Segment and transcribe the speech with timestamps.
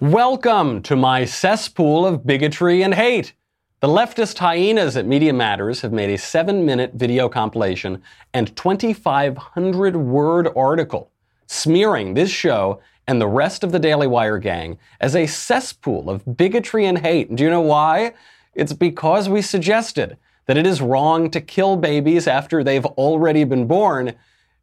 [0.00, 3.34] Welcome to my cesspool of bigotry and hate.
[3.80, 8.02] The leftist hyenas at Media Matters have made a seven minute video compilation
[8.32, 11.10] and 2,500 word article
[11.48, 16.34] smearing this show and the rest of the Daily Wire gang as a cesspool of
[16.34, 17.28] bigotry and hate.
[17.28, 18.14] And do you know why?
[18.54, 23.66] It's because we suggested that it is wrong to kill babies after they've already been
[23.66, 24.14] born,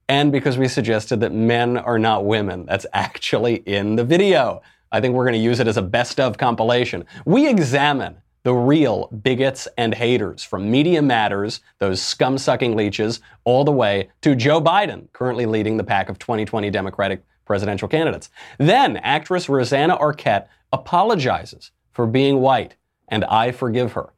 [0.10, 2.66] and because we suggested that men are not women.
[2.66, 4.64] That's actually in the video.
[4.92, 7.06] I think we're going to use it as a best of compilation.
[7.26, 13.66] We examine the real bigots and haters from Media Matters, those scum sucking leeches, all
[13.66, 18.30] the way to Joe Biden, currently leading the pack of 2020 Democratic presidential candidates.
[18.58, 22.76] Then actress Rosanna Arquette apologizes for being white,
[23.10, 24.14] and I forgive her.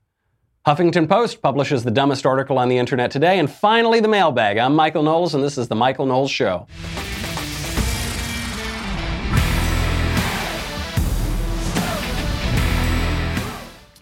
[0.67, 3.39] Huffington Post publishes the dumbest article on the internet today.
[3.39, 4.57] And finally, the mailbag.
[4.57, 6.67] I'm Michael Knowles, and this is The Michael Knowles Show.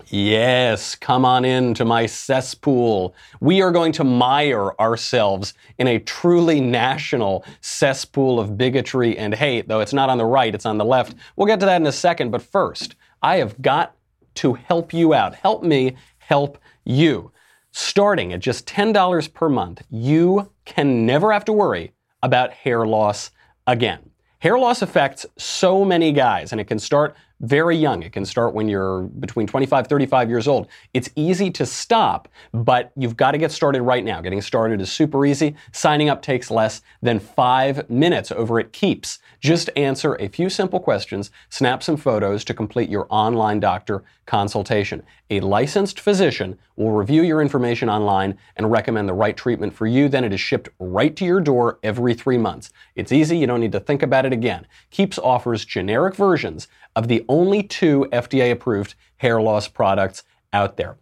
[0.09, 3.13] Yes, come on in to my cesspool.
[3.41, 9.67] We are going to mire ourselves in a truly national cesspool of bigotry and hate,
[9.67, 11.15] though it's not on the right, it's on the left.
[11.35, 13.95] We'll get to that in a second, but first, I have got
[14.35, 15.35] to help you out.
[15.35, 17.33] Help me help you.
[17.71, 21.91] Starting at just $10 per month, you can never have to worry
[22.23, 23.31] about hair loss
[23.65, 24.09] again.
[24.39, 28.01] Hair loss affects so many guys, and it can start very young.
[28.03, 30.67] It can start when you're between 25, 35 years old.
[30.93, 34.21] It's easy to stop, but you've got to get started right now.
[34.21, 35.55] Getting started is super easy.
[35.71, 39.19] Signing up takes less than five minutes over at Keeps.
[39.39, 45.03] Just answer a few simple questions, snap some photos to complete your online doctor consultation.
[45.29, 50.07] A licensed physician will review your information online and recommend the right treatment for you.
[50.07, 52.71] Then it is shipped right to your door every three months.
[52.95, 53.37] It's easy.
[53.37, 54.67] You don't need to think about it again.
[54.89, 56.67] Keeps offers generic versions
[56.97, 60.97] of the only two FDA approved hair loss products out there.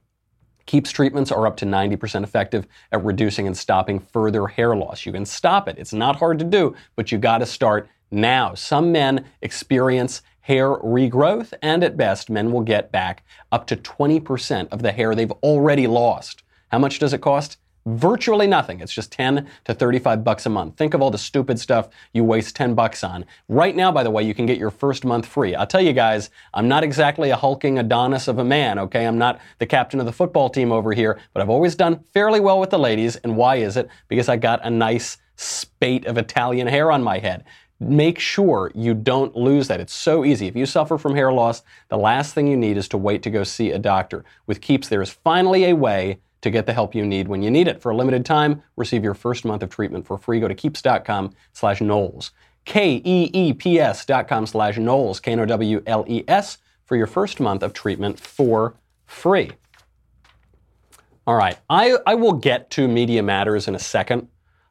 [0.65, 5.05] Keeps treatments are up to 90% effective at reducing and stopping further hair loss.
[5.05, 5.77] You can stop it.
[5.77, 8.53] It's not hard to do, but you got to start now.
[8.55, 14.67] Some men experience hair regrowth, and at best, men will get back up to 20%
[14.73, 16.43] of the hair they've already lost.
[16.71, 17.57] How much does it cost?
[17.85, 18.79] Virtually nothing.
[18.79, 20.75] It's just 10 to 35 bucks a month.
[20.75, 23.25] Think of all the stupid stuff you waste 10 bucks on.
[23.47, 25.55] Right now, by the way, you can get your first month free.
[25.55, 29.05] I'll tell you guys, I'm not exactly a hulking Adonis of a man, okay?
[29.05, 32.39] I'm not the captain of the football team over here, but I've always done fairly
[32.39, 33.17] well with the ladies.
[33.17, 33.87] And why is it?
[34.07, 37.43] Because I got a nice spate of Italian hair on my head.
[37.79, 39.81] Make sure you don't lose that.
[39.81, 40.47] It's so easy.
[40.47, 43.29] If you suffer from hair loss, the last thing you need is to wait to
[43.29, 44.23] go see a doctor.
[44.47, 47.49] With Keeps, there is finally a way to get the help you need when you
[47.49, 47.81] need it.
[47.81, 50.39] For a limited time, receive your first month of treatment for free.
[50.39, 52.31] Go to keeps.com slash Knowles.
[52.65, 58.75] K-E-E-P-S dot com slash Knowles, K-N-O-W-L-E-S, for your first month of treatment for
[59.05, 59.51] free.
[61.27, 64.27] All right, I, I will get to Media Matters in a second.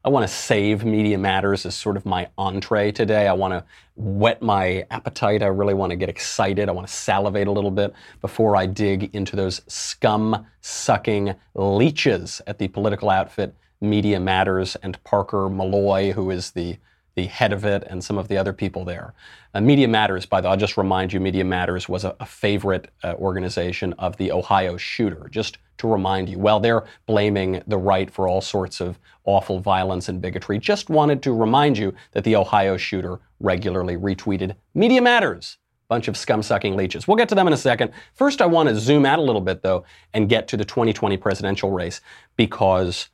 [0.06, 3.26] I want to save Media Matters as sort of my entree today.
[3.26, 3.65] I want to
[3.97, 5.42] whet my appetite.
[5.42, 6.69] I really want to get excited.
[6.69, 12.42] I want to salivate a little bit before I dig into those scum sucking leeches
[12.47, 16.76] at the political outfit Media Matters and Parker Molloy, who is the
[17.14, 19.14] the head of it, and some of the other people there.
[19.54, 22.26] Uh, Media Matters, by the way, I'll just remind you, Media Matters was a, a
[22.26, 25.28] favorite uh, organization of the Ohio shooter.
[25.30, 30.08] Just to remind you, while they're blaming the right for all sorts of awful violence
[30.08, 35.58] and bigotry, just wanted to remind you that the Ohio shooter regularly retweeted Media Matters.
[35.86, 37.06] Bunch of scum sucking leeches.
[37.06, 37.92] We'll get to them in a second.
[38.14, 41.16] First, I want to zoom out a little bit, though, and get to the 2020
[41.19, 42.00] presidential race
[42.36, 43.10] because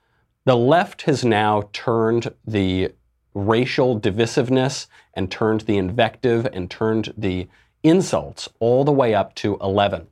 [0.46, 2.92] the left has now turned the
[3.34, 7.48] racial divisiveness and turned the invective and turned the
[7.82, 10.06] insults all the way up to 11.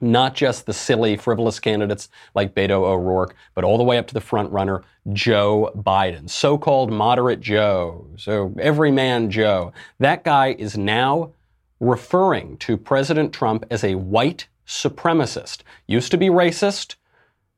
[0.00, 4.14] Not just the silly, frivolous candidates like Beto O'Rourke, but all the way up to
[4.14, 4.82] the front runner,
[5.12, 9.72] Joe Biden, so called moderate Joe, so everyman Joe.
[9.98, 11.32] That guy is now
[11.80, 15.62] referring to President Trump as a white supremacist.
[15.86, 16.96] Used to be racist,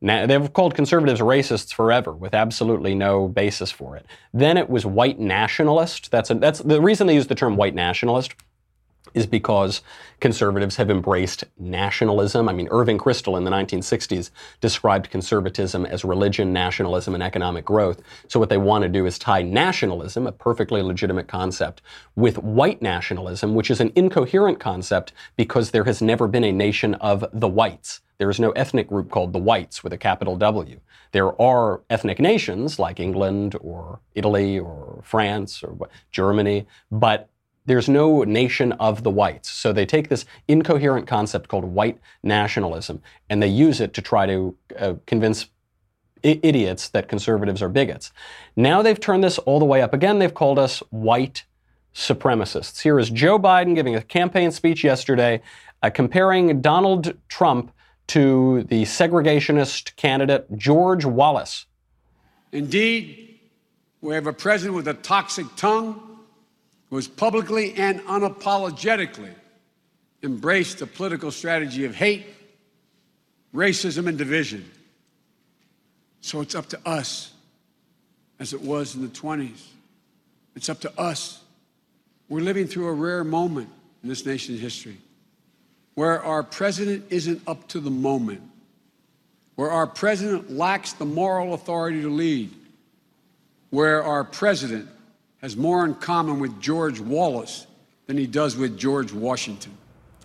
[0.03, 4.07] now, they've called conservatives racists forever with absolutely no basis for it.
[4.33, 6.11] Then it was white nationalist.
[6.11, 8.35] That's, a, that's the reason they use the term white nationalist
[9.13, 9.83] is because
[10.21, 12.49] conservatives have embraced nationalism.
[12.49, 14.31] I mean, Irving Kristol in the 1960s
[14.61, 18.01] described conservatism as religion, nationalism, and economic growth.
[18.29, 21.83] So what they want to do is tie nationalism, a perfectly legitimate concept,
[22.15, 26.95] with white nationalism, which is an incoherent concept because there has never been a nation
[26.95, 28.01] of the whites.
[28.21, 30.79] There is no ethnic group called the whites with a capital W.
[31.13, 37.31] There are ethnic nations like England or Italy or France or Germany, but
[37.65, 39.49] there's no nation of the whites.
[39.49, 43.01] So they take this incoherent concept called white nationalism
[43.31, 45.47] and they use it to try to uh, convince
[46.23, 48.13] I- idiots that conservatives are bigots.
[48.55, 50.19] Now they've turned this all the way up again.
[50.19, 51.45] They've called us white
[51.95, 52.83] supremacists.
[52.83, 55.41] Here is Joe Biden giving a campaign speech yesterday
[55.83, 57.73] uh, comparing Donald Trump
[58.11, 61.67] to the segregationist candidate George Wallace.
[62.51, 63.39] Indeed,
[64.01, 66.19] we have a president with a toxic tongue
[66.89, 69.33] who has publicly and unapologetically
[70.25, 72.27] embraced the political strategy of hate,
[73.55, 74.69] racism, and division.
[76.21, 77.33] So it's up to us,
[78.41, 79.63] as it was in the 20s.
[80.57, 81.45] It's up to us.
[82.29, 83.69] We're living through a rare moment
[84.03, 84.97] in this nation's history
[85.95, 88.43] where our president isn't up to the moment,
[89.57, 92.51] where our president lacks the moral authority to lead,
[93.71, 94.89] where our president
[95.43, 97.67] has more in common with George Wallace
[98.07, 99.77] than he does with George Washington.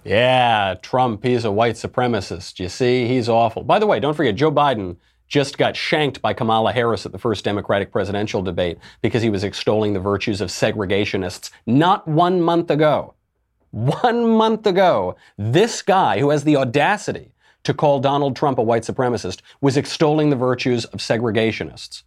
[0.04, 2.60] Yeah, Trump, he's a white supremacist.
[2.60, 3.64] You see, he's awful.
[3.64, 4.98] By the way, don't forget, Joe Biden
[5.28, 9.44] just got shanked by Kamala Harris at the first Democratic presidential debate because he was
[9.44, 13.16] extolling the virtues of segregationists not one month ago.
[13.76, 17.34] One month ago, this guy who has the audacity
[17.66, 22.04] to call Donald Trump a white supremacist was extolling the virtues of segregationists.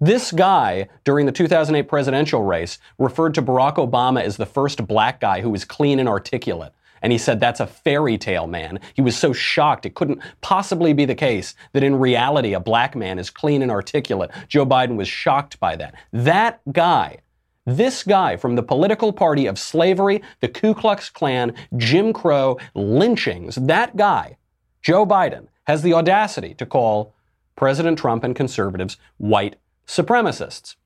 [0.00, 5.20] This guy, during the 2008 presidential race, referred to Barack Obama as the first black
[5.20, 6.72] guy who was clean and articulate.
[7.02, 8.80] And he said, that's a fairy tale, man.
[8.94, 12.96] He was so shocked it couldn't possibly be the case that in reality a black
[12.96, 14.30] man is clean and articulate.
[14.48, 15.96] Joe Biden was shocked by that.
[16.14, 17.18] That guy,
[17.66, 23.56] this guy from the political party of slavery, the Ku Klux Klan, Jim Crow, lynchings,
[23.56, 24.36] that guy,
[24.82, 27.14] Joe Biden, has the audacity to call
[27.56, 30.76] President Trump and conservatives white supremacists.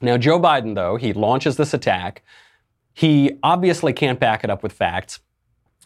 [0.00, 2.22] Now, Joe Biden, though, he launches this attack.
[2.94, 5.20] He obviously can't back it up with facts.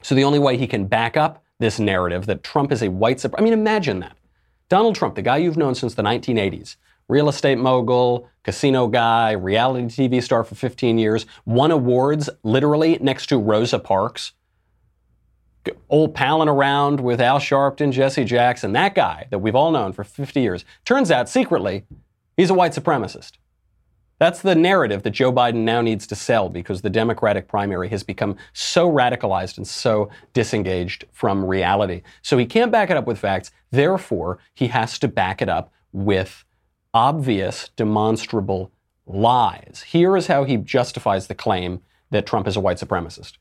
[0.03, 3.19] So the only way he can back up this narrative that Trump is a white
[3.19, 4.17] supremacist, I mean, imagine that.
[4.69, 6.77] Donald Trump, the guy you've known since the 1980s,
[7.13, 13.27] real estate mogul, casino guy, reality TV star for 15 years, won awards literally next
[13.27, 14.33] to Rosa Parks,
[15.91, 20.05] old palling around with Al Sharpton, Jesse Jackson, that guy that we've all known for
[20.05, 20.65] 50 years.
[20.87, 21.85] Turns out, secretly,
[22.35, 23.33] he's a white supremacist.
[24.19, 28.03] That's the narrative that Joe Biden now needs to sell because the Democratic primary has
[28.03, 32.03] become so radicalized and so disengaged from reality.
[32.23, 33.51] So he can't back it up with facts.
[33.71, 36.45] Therefore, he has to back it up with
[36.95, 38.71] obvious, demonstrable
[39.07, 39.85] lies.
[39.89, 41.81] Here is how he justifies the claim
[42.11, 43.39] that Trump is a white supremacist.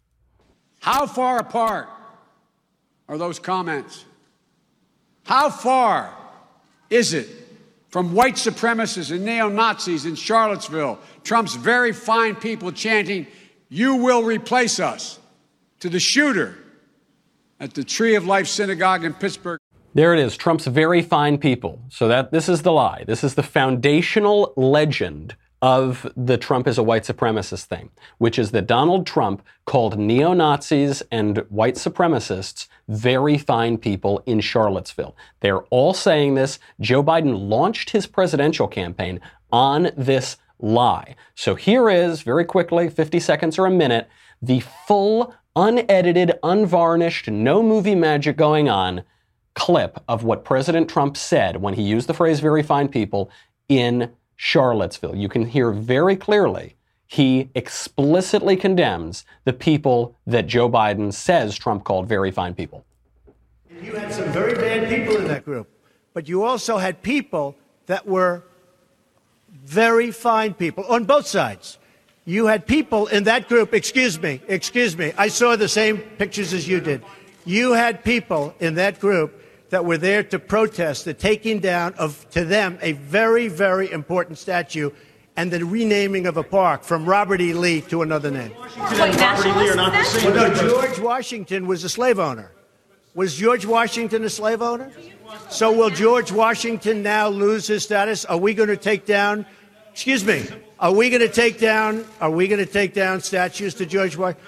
[0.80, 1.90] How far apart
[3.08, 4.06] are those comments?
[5.24, 6.16] How far
[6.90, 7.28] is it
[7.90, 13.28] from white supremacists and neo Nazis in Charlottesville, Trump's very fine people chanting,
[13.70, 15.20] You will replace us,
[15.82, 16.58] to the shooter
[17.60, 19.60] at the Tree of Life Synagogue in Pittsburgh.
[19.94, 21.82] There it is, Trump's very fine people.
[21.90, 23.04] So that this is the lie.
[23.06, 28.52] This is the foundational legend of the Trump is a white supremacist thing, which is
[28.52, 35.16] that Donald Trump called neo Nazis and white supremacists very fine people in Charlottesville.
[35.42, 36.58] They're all saying this.
[36.80, 39.20] Joe Biden launched his presidential campaign
[39.52, 41.16] on this lie.
[41.36, 44.10] So here is, very quickly, 50 seconds or a minute,
[44.42, 49.04] the full, unedited, unvarnished, no movie magic going on
[49.54, 53.30] clip of what President Trump said when he used the phrase very fine people
[53.70, 55.16] in Charlottesville.
[55.16, 56.76] You can hear very clearly
[57.12, 62.86] he explicitly condemns the people that Joe Biden says Trump called very fine people.
[63.84, 65.68] You had some very bad people in that group,
[66.14, 68.44] but you also had people that were
[69.66, 71.80] very fine people on both sides.
[72.24, 76.54] You had people in that group, excuse me, excuse me, I saw the same pictures
[76.54, 77.04] as you did.
[77.44, 79.41] You had people in that group
[79.72, 84.38] that were there to protest the taking down of, to them, a very, very important
[84.38, 84.92] statue
[85.38, 87.54] and the renaming of a park from Robert E.
[87.54, 88.52] Lee to another name.
[88.52, 89.52] Wait, Robert E.
[89.54, 90.34] Lee are not the same.
[90.34, 92.52] Well, no, George Washington was a slave owner.
[93.16, 94.92] Was George Washington a slave owner?
[95.50, 98.26] So will George Washington now lose his status?
[98.26, 99.46] Are we going to take down?
[99.94, 100.46] Excuse me.
[100.80, 102.06] Are we going to take down?
[102.20, 104.46] Are we going to take down statues to George Washington?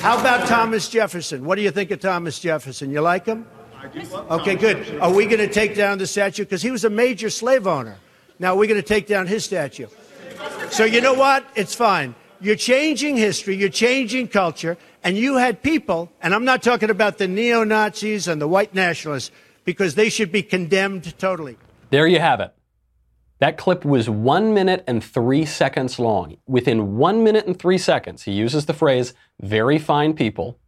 [0.00, 1.44] How about Thomas Jefferson?
[1.44, 2.90] What do you think of Thomas Jefferson?
[2.90, 3.46] You like him?
[4.30, 4.98] Okay, good.
[5.00, 6.44] Are we going to take down the statue?
[6.44, 7.96] Because he was a major slave owner.
[8.38, 9.86] Now we're going to take down his statue.
[10.70, 11.46] So you know what?
[11.54, 12.14] It's fine.
[12.40, 17.16] You're changing history, you're changing culture, and you had people, and I'm not talking about
[17.16, 19.30] the neo Nazis and the white nationalists,
[19.64, 21.56] because they should be condemned totally.
[21.90, 22.52] There you have it.
[23.38, 26.36] That clip was one minute and three seconds long.
[26.46, 30.58] Within one minute and three seconds, he uses the phrase very fine people.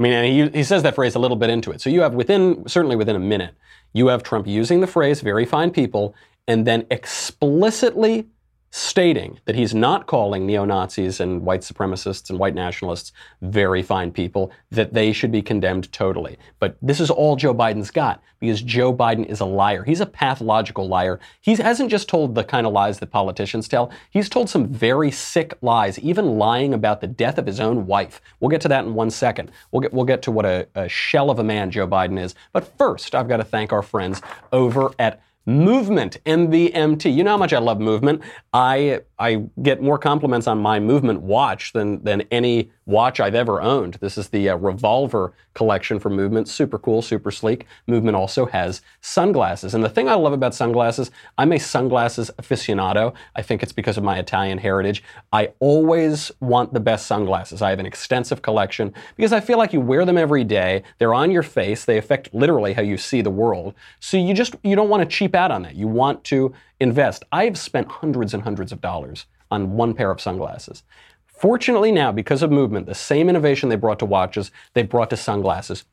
[0.00, 1.82] I mean, and he, he says that phrase a little bit into it.
[1.82, 3.54] So you have within, certainly within a minute,
[3.92, 6.14] you have Trump using the phrase very fine people
[6.48, 8.26] and then explicitly
[8.70, 13.12] stating that he's not calling neo Nazis and white supremacists and white nationalists
[13.42, 16.38] very fine people, that they should be condemned totally.
[16.60, 19.82] But this is all Joe Biden's got because Joe Biden is a liar.
[19.82, 21.18] He's a pathological liar.
[21.40, 25.10] He hasn't just told the kind of lies that politicians tell, he's told some very
[25.10, 28.20] sick lies, even lying about the death of his own wife.
[28.38, 29.50] We'll get to that in one second.
[29.72, 32.34] We'll get, we'll get to what a, a shell of a man Joe Biden is.
[32.52, 34.22] But first, I've got to thank our friends
[34.52, 37.14] over at Movement, MVMT.
[37.14, 38.20] You know how much I love movement.
[38.52, 43.62] I I get more compliments on my movement watch than than any watch I've ever
[43.62, 43.94] owned.
[43.94, 46.48] This is the uh, Revolver collection for Movement.
[46.48, 47.66] Super cool, super sleek.
[47.86, 49.74] Movement also has sunglasses.
[49.74, 53.14] And the thing I love about sunglasses, I'm a sunglasses aficionado.
[53.36, 55.02] I think it's because of my Italian heritage.
[55.32, 57.62] I always want the best sunglasses.
[57.62, 60.82] I have an extensive collection because I feel like you wear them every day.
[60.98, 61.84] They're on your face.
[61.84, 63.74] They affect literally how you see the world.
[64.00, 65.74] So you just you don't want to cheap out on that.
[65.74, 67.24] You want to invest.
[67.32, 70.82] I've spent hundreds and hundreds of dollars on one pair of sunglasses.
[71.26, 75.16] Fortunately, now, because of movement, the same innovation they brought to watches, they brought to
[75.16, 75.84] sunglasses.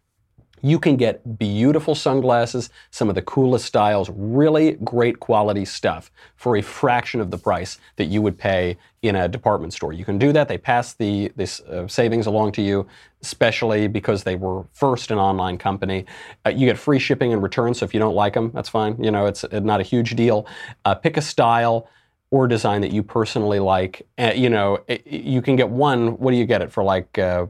[0.62, 6.58] You can get beautiful sunglasses, some of the coolest styles, really great quality stuff for
[6.58, 9.94] a fraction of the price that you would pay in a department store.
[9.94, 10.48] You can do that.
[10.48, 12.88] They pass the this uh, savings along to you,
[13.22, 16.06] especially because they were first an online company.
[16.46, 19.02] Uh, you get free shipping and returns, so if you don't like them, that's fine.
[19.02, 20.48] You know, it's not a huge deal.
[20.86, 21.88] Uh, pick a style
[22.32, 24.06] or design that you personally like.
[24.18, 26.18] Uh, you know, it, you can get one.
[26.18, 26.84] What do you get it for?
[26.84, 27.46] Like uh,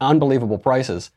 [0.00, 1.10] unbelievable prices.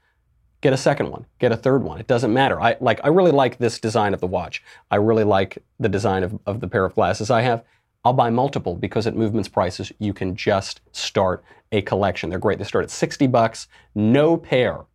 [0.63, 1.25] Get a second one.
[1.39, 2.00] Get a third one.
[2.00, 2.62] It doesn't matter.
[2.62, 3.01] I like.
[3.03, 4.63] I really like this design of the watch.
[4.89, 7.65] I really like the design of, of the pair of glasses I have.
[8.05, 11.43] I'll buy multiple because at Movement's prices you can just start
[11.74, 12.29] a collection.
[12.29, 12.60] They're great.
[12.60, 13.67] They start at 60 bucks.
[13.93, 14.86] No pair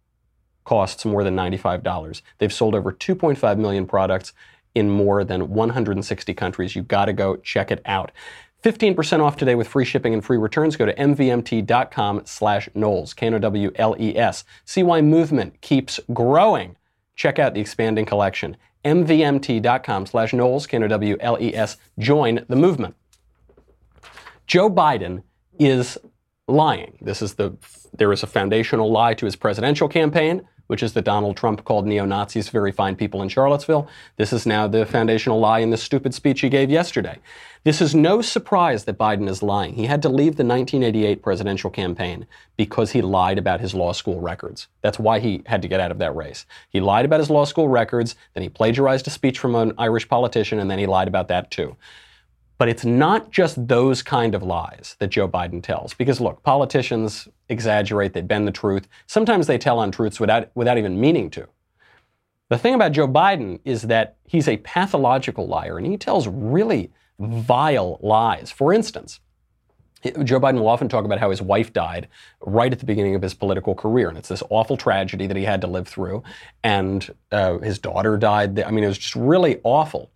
[0.64, 2.22] costs more than $95.
[2.38, 4.32] They've sold over 2.5 million products
[4.74, 6.76] in more than 160 countries.
[6.76, 8.10] You got to go check it out.
[8.62, 10.76] 15% off today with free shipping and free returns.
[10.76, 14.44] Go to mvmt.com slash Knowles, K-N-O-W-L-E-S.
[14.64, 16.76] See why movement keeps growing.
[17.14, 18.56] Check out the expanding collection.
[18.84, 21.76] mvmt.com slash Knowles, K-N-O-W-L-E-S.
[21.98, 22.96] Join the movement.
[24.46, 25.22] Joe Biden
[25.58, 25.98] is
[26.48, 26.98] lying.
[27.00, 27.56] This is the,
[27.96, 31.86] there is a foundational lie to his presidential campaign which is that Donald Trump called
[31.86, 33.88] neo Nazis very fine people in Charlottesville.
[34.16, 37.18] This is now the foundational lie in the stupid speech he gave yesterday.
[37.64, 39.74] This is no surprise that Biden is lying.
[39.74, 44.20] He had to leave the 1988 presidential campaign because he lied about his law school
[44.20, 44.68] records.
[44.80, 46.46] That's why he had to get out of that race.
[46.70, 50.08] He lied about his law school records, then he plagiarized a speech from an Irish
[50.08, 51.76] politician, and then he lied about that too.
[52.58, 55.94] But it's not just those kind of lies that Joe Biden tells.
[55.94, 58.88] Because look, politicians exaggerate, they bend the truth.
[59.06, 61.46] Sometimes they tell untruths without, without even meaning to.
[62.48, 66.90] The thing about Joe Biden is that he's a pathological liar and he tells really
[67.18, 68.50] vile lies.
[68.50, 69.20] For instance,
[70.02, 72.08] Joe Biden will often talk about how his wife died
[72.40, 75.44] right at the beginning of his political career, and it's this awful tragedy that he
[75.44, 76.22] had to live through.
[76.62, 78.60] And uh, his daughter died.
[78.60, 80.10] I mean, it was just really awful.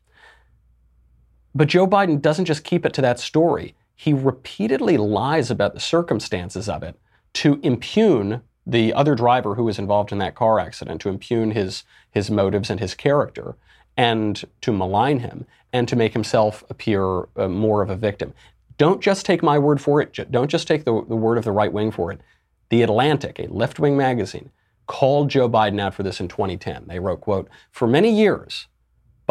[1.55, 3.75] But Joe Biden doesn't just keep it to that story.
[3.95, 6.99] He repeatedly lies about the circumstances of it
[7.35, 11.85] to impugn the other driver who was involved in that car accident, to impugn his,
[12.11, 13.57] his motives and his character,
[13.97, 18.33] and to malign him, and to make himself appear uh, more of a victim.
[18.79, 20.31] Don't just take my word for it.
[20.31, 22.21] Don't just take the, the word of the right wing for it.
[22.69, 24.51] The Atlantic, a left wing magazine,
[24.87, 26.85] called Joe Biden out for this in 2010.
[26.87, 28.69] They wrote, quote, For many years,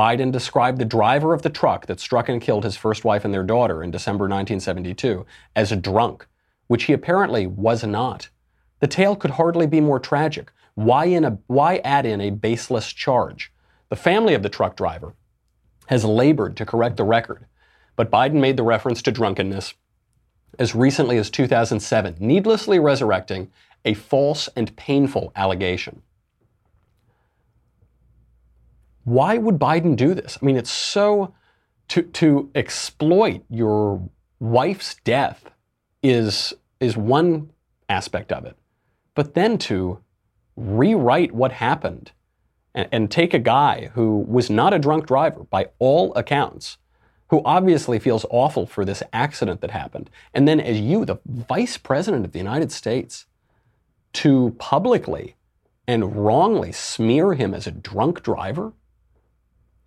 [0.02, 3.32] Biden described the driver of the truck that struck and killed his first wife and
[3.32, 6.26] their daughter in December 1972 as a drunk,
[6.66, 8.30] which he apparently was not.
[8.80, 10.52] The tale could hardly be more tragic.
[10.74, 13.54] Why, in a, why add in a baseless charge?
[13.90, 15.14] The family of the truck driver
[15.86, 17.46] has labored to correct the record,
[17.96, 19.76] but Biden made the reference to drunkenness
[20.58, 23.52] as recently as 2007, needlessly resurrecting
[23.86, 26.02] a false and painful allegation.
[29.04, 30.38] Why would Biden do this?
[30.42, 31.34] I mean, it's so
[31.90, 35.52] to to exploit your wife's death
[36.04, 37.52] is is one
[37.90, 38.58] aspect of it,
[39.16, 40.00] but then to
[40.56, 42.12] rewrite what happened
[42.74, 46.78] and, and take a guy who was not a drunk driver by all accounts,
[47.28, 51.78] who obviously feels awful for this accident that happened, and then as you, the vice
[51.78, 53.26] president of the United States,
[54.14, 55.36] to publicly
[55.88, 58.74] and wrongly smear him as a drunk driver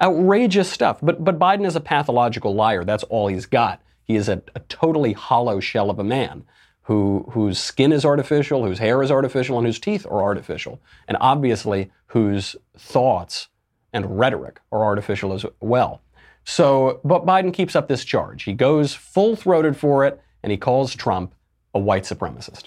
[0.04, 0.98] outrageous stuff.
[1.02, 2.84] But but Biden is a pathological liar.
[2.84, 3.80] That's all he's got.
[4.04, 6.44] He is a, a totally hollow shell of a man
[6.82, 11.16] who whose skin is artificial, whose hair is artificial, and whose teeth are artificial, and
[11.20, 13.48] obviously whose thoughts
[13.92, 16.02] and rhetoric are artificial as well.
[16.44, 18.42] So, but Biden keeps up this charge.
[18.42, 21.34] He goes full throated for it, and he calls Trump
[21.72, 22.64] a white supremacist.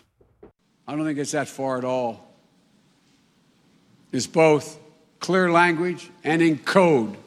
[0.87, 2.25] I don't think it's that far at all.
[4.11, 4.79] It's both
[5.19, 7.17] clear language and in code.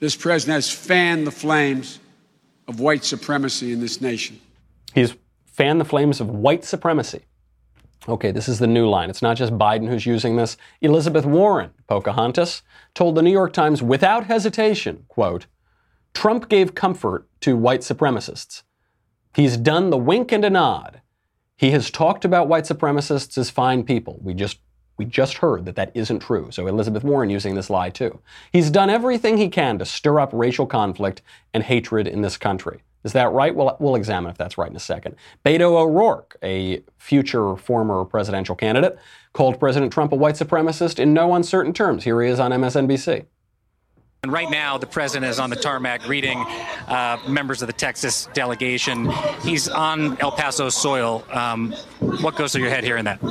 [0.00, 1.98] This president has fanned the flames
[2.68, 4.40] of white supremacy in this nation.
[4.94, 5.14] He's
[5.46, 7.22] fanned the flames of white supremacy.
[8.06, 9.10] Okay, this is the new line.
[9.10, 10.56] It's not just Biden who's using this.
[10.80, 12.62] Elizabeth Warren, Pocahontas,
[12.94, 15.46] told the New York Times without hesitation, quote,
[16.14, 18.62] Trump gave comfort to white supremacists.
[19.34, 21.02] He's done the wink and a nod.
[21.56, 24.18] He has talked about white supremacists as fine people.
[24.22, 24.58] We just
[24.98, 26.48] we just heard that that isn't true.
[26.50, 28.18] So Elizabeth Warren using this lie too.
[28.52, 31.22] He's done everything he can to stir up racial conflict
[31.54, 32.82] and hatred in this country.
[33.04, 33.54] Is that right?
[33.54, 35.14] We'll, we'll examine if that's right in a second.
[35.44, 38.98] Beto O'Rourke, a future former presidential candidate,
[39.32, 42.02] called President Trump a white supremacist in no uncertain terms.
[42.02, 43.24] Here he is on MSNBC.
[44.24, 46.38] And right now, the president is on the tarmac greeting
[46.88, 49.08] uh, members of the Texas delegation.
[49.42, 51.24] He's on El Paso soil.
[51.30, 51.70] Um,
[52.00, 53.22] what goes through your head hearing that?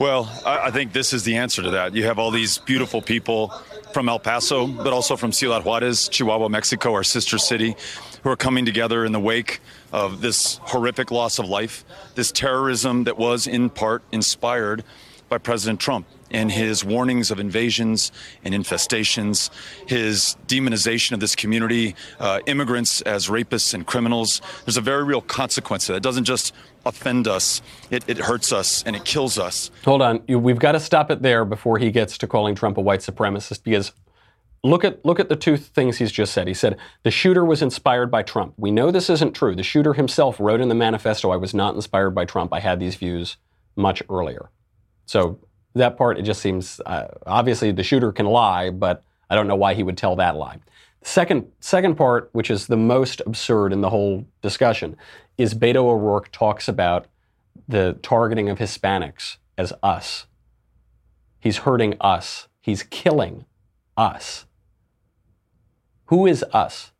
[0.00, 1.94] Well, I, I, think this is the answer to that.
[1.94, 3.48] You have all these beautiful people
[3.92, 7.76] from El Paso, but also from Ciudad Juarez, Chihuahua, Mexico, our sister city,
[8.22, 9.60] who are coming together in the wake
[9.92, 14.84] of this horrific loss of life, this terrorism that was in part inspired
[15.30, 18.12] by President Trump in his warnings of invasions
[18.44, 19.50] and infestations,
[19.88, 24.42] his demonization of this community, uh, immigrants as rapists and criminals.
[24.64, 25.98] There's a very real consequence to that.
[25.98, 26.52] It doesn't just
[26.84, 29.70] offend us, it, it hurts us and it kills us.
[29.84, 30.22] Hold on.
[30.28, 33.62] We've got to stop it there before he gets to calling Trump a white supremacist
[33.64, 33.92] because
[34.62, 36.48] look at look at the two things he's just said.
[36.48, 38.54] He said the shooter was inspired by Trump.
[38.56, 39.54] We know this isn't true.
[39.54, 42.52] The shooter himself wrote in the manifesto, "I was not inspired by Trump.
[42.52, 43.36] I had these views
[43.76, 44.50] much earlier."
[45.10, 45.40] So
[45.74, 49.56] that part, it just seems uh, obviously the shooter can lie, but I don't know
[49.56, 50.58] why he would tell that lie.
[51.02, 54.96] Second, second part, which is the most absurd in the whole discussion,
[55.36, 57.08] is Beto O'Rourke talks about
[57.66, 60.26] the targeting of Hispanics as us.
[61.40, 62.46] He's hurting us.
[62.60, 63.46] He's killing
[63.96, 64.46] us.
[66.04, 66.92] Who is us?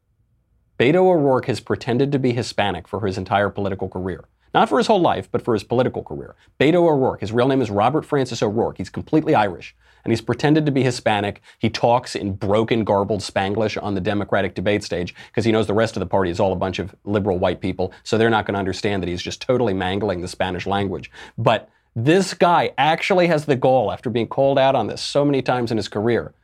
[0.81, 4.25] Beto O'Rourke has pretended to be Hispanic for his entire political career.
[4.53, 6.35] Not for his whole life, but for his political career.
[6.59, 8.79] Beto O'Rourke, his real name is Robert Francis O'Rourke.
[8.79, 11.41] He's completely Irish, and he's pretended to be Hispanic.
[11.59, 15.75] He talks in broken, garbled Spanglish on the Democratic debate stage because he knows the
[15.75, 18.45] rest of the party is all a bunch of liberal white people, so they're not
[18.45, 21.11] going to understand that he's just totally mangling the Spanish language.
[21.39, 25.43] But this guy actually has the goal, after being called out on this so many
[25.43, 26.35] times in his career,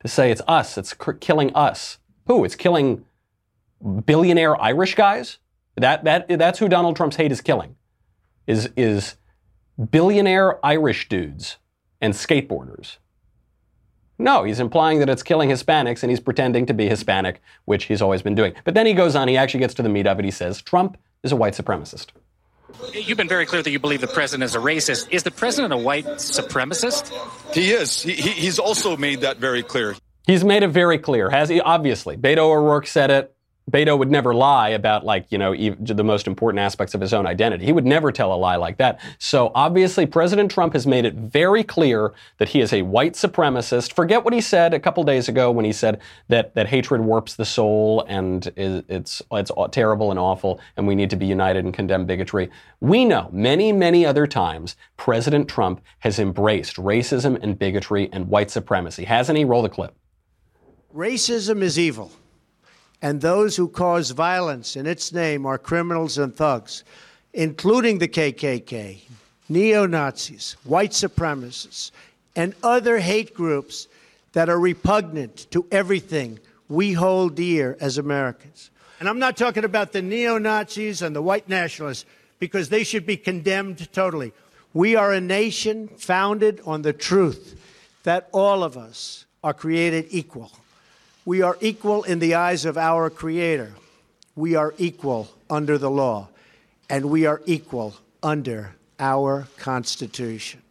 [0.00, 1.98] to say it's us, it's killing us.
[2.26, 2.44] Who?
[2.44, 3.04] It's killing
[4.04, 5.38] billionaire Irish guys?
[5.76, 7.76] That, that, that's who Donald Trump's hate is killing,
[8.46, 9.16] is, is
[9.90, 11.56] billionaire Irish dudes
[12.00, 12.96] and skateboarders.
[14.18, 18.00] No, he's implying that it's killing Hispanics and he's pretending to be Hispanic, which he's
[18.00, 18.54] always been doing.
[18.64, 20.24] But then he goes on, he actually gets to the meat of it.
[20.24, 22.06] He says, Trump is a white supremacist.
[22.92, 25.08] You've been very clear that you believe the president is a racist.
[25.10, 27.12] Is the president a white supremacist?
[27.54, 28.02] He is.
[28.02, 29.94] He, he's also made that very clear.
[30.26, 31.60] He's made it very clear, has he?
[31.60, 32.16] Obviously.
[32.16, 33.35] Beto O'Rourke said it.
[33.70, 37.26] Beto would never lie about like, you know, the most important aspects of his own
[37.26, 37.64] identity.
[37.64, 39.00] He would never tell a lie like that.
[39.18, 43.92] So obviously President Trump has made it very clear that he is a white supremacist.
[43.92, 47.34] Forget what he said a couple days ago when he said that that hatred warps
[47.34, 51.74] the soul and it's it's terrible and awful and we need to be united and
[51.74, 52.48] condemn bigotry.
[52.80, 58.52] We know many many other times President Trump has embraced racism and bigotry and white
[58.52, 59.04] supremacy.
[59.04, 59.44] Hasn't he?
[59.44, 59.96] Roll the clip.
[60.94, 62.12] Racism is evil
[63.02, 66.84] and those who cause violence in its name are criminals and thugs,
[67.32, 69.00] including the KKK,
[69.48, 71.90] neo Nazis, white supremacists,
[72.34, 73.88] and other hate groups
[74.32, 78.70] that are repugnant to everything we hold dear as Americans.
[78.98, 82.06] And I'm not talking about the neo Nazis and the white nationalists
[82.38, 84.32] because they should be condemned totally.
[84.74, 87.58] We are a nation founded on the truth
[88.02, 90.52] that all of us are created equal.
[91.26, 93.72] We are equal in the eyes of our Creator.
[94.36, 96.28] We are equal under the law,
[96.88, 100.62] and we are equal under our Constitution.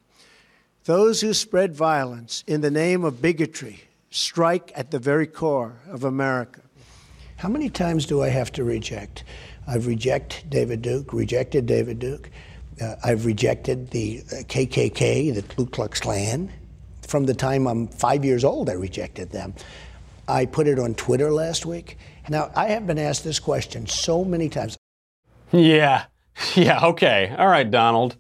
[0.86, 6.06] Those who spread violence in the name of bigotry strike at the very core of
[6.06, 6.62] America.
[7.36, 9.26] How many times do I have to reject?
[9.68, 12.30] I've rejected David Duke, rejected David Duke.
[12.80, 16.50] Uh, I've rejected the KKK, uh, the Ku Klux Klan.
[17.02, 19.54] From the time I'm five years old, I rejected them.
[20.28, 21.98] I put it on Twitter last week.
[22.30, 24.78] Now, I have been asked this question so many times.
[25.52, 26.06] Yeah,
[26.56, 27.34] yeah, okay.
[27.38, 28.18] All right, Donald.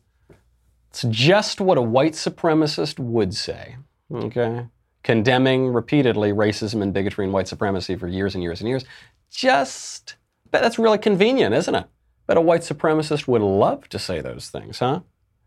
[0.89, 3.75] It's just what a white supremacist would say,
[4.13, 4.67] okay?
[5.03, 8.85] Condemning repeatedly racism and bigotry and white supremacy for years and years and years.
[9.29, 10.15] Just,
[10.51, 11.85] but that's really convenient, isn't it?
[12.27, 15.01] But a white supremacist would love to say those things, huh?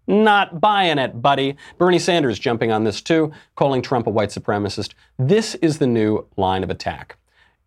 [0.08, 1.56] Not buying it, buddy.
[1.76, 4.94] Bernie Sanders jumping on this too, calling Trump a white supremacist.
[5.18, 7.18] This is the new line of attack.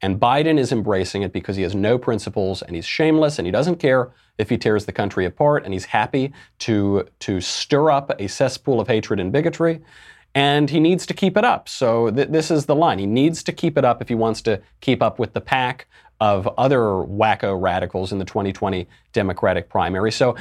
[0.02, 3.52] And Biden is embracing it because he has no principles and he's shameless and he
[3.52, 8.12] doesn't care if he tears the country apart and he's happy to, to stir up
[8.20, 9.80] a cesspool of hatred and bigotry.
[10.34, 11.70] And he needs to keep it up.
[11.70, 12.98] So th- this is the line.
[12.98, 15.88] He needs to keep it up if he wants to keep up with the pack
[16.22, 20.12] of other wacko radicals in the 2020 Democratic primary.
[20.12, 20.36] So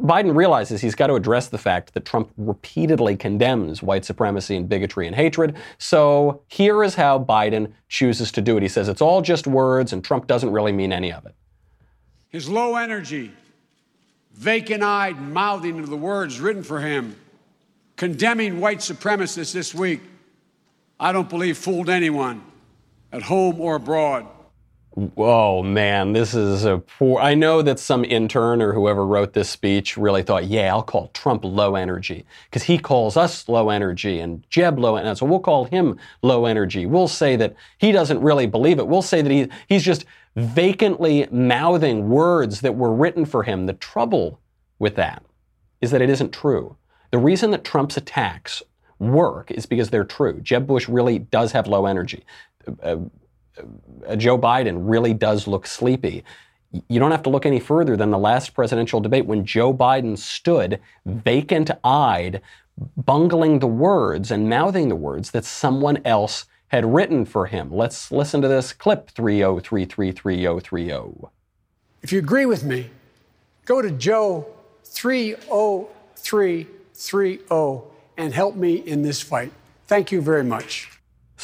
[0.00, 4.68] Biden realizes he's got to address the fact that Trump repeatedly condemns white supremacy and
[4.68, 5.56] bigotry and hatred.
[5.78, 8.62] So here is how Biden chooses to do it.
[8.62, 11.34] He says it's all just words and Trump doesn't really mean any of it.
[12.28, 13.32] His low energy,
[14.32, 17.16] vacant eyed mouthing of the words written for him,
[17.96, 20.02] condemning white supremacists this week,
[21.00, 22.44] I don't believe fooled anyone
[23.12, 24.28] at home or abroad.
[25.16, 27.20] Oh man, this is a poor.
[27.20, 31.08] I know that some intern or whoever wrote this speech really thought, yeah, I'll call
[31.08, 35.18] Trump low energy because he calls us low energy and Jeb low energy.
[35.18, 36.86] So we'll call him low energy.
[36.86, 38.86] We'll say that he doesn't really believe it.
[38.86, 40.04] We'll say that he, he's just
[40.36, 43.66] vacantly mouthing words that were written for him.
[43.66, 44.40] The trouble
[44.78, 45.24] with that
[45.80, 46.76] is that it isn't true.
[47.10, 48.62] The reason that Trump's attacks
[49.00, 50.40] work is because they're true.
[50.40, 52.24] Jeb Bush really does have low energy.
[52.66, 52.96] Uh, uh,
[54.06, 56.24] Uh, Joe Biden really does look sleepy.
[56.88, 60.18] You don't have to look any further than the last presidential debate when Joe Biden
[60.18, 62.42] stood vacant eyed,
[62.96, 67.72] bungling the words and mouthing the words that someone else had written for him.
[67.72, 71.30] Let's listen to this clip 30333030.
[72.02, 72.90] If you agree with me,
[73.64, 74.48] go to Joe
[74.84, 77.78] 30330
[78.16, 79.52] and help me in this fight.
[79.86, 80.93] Thank you very much.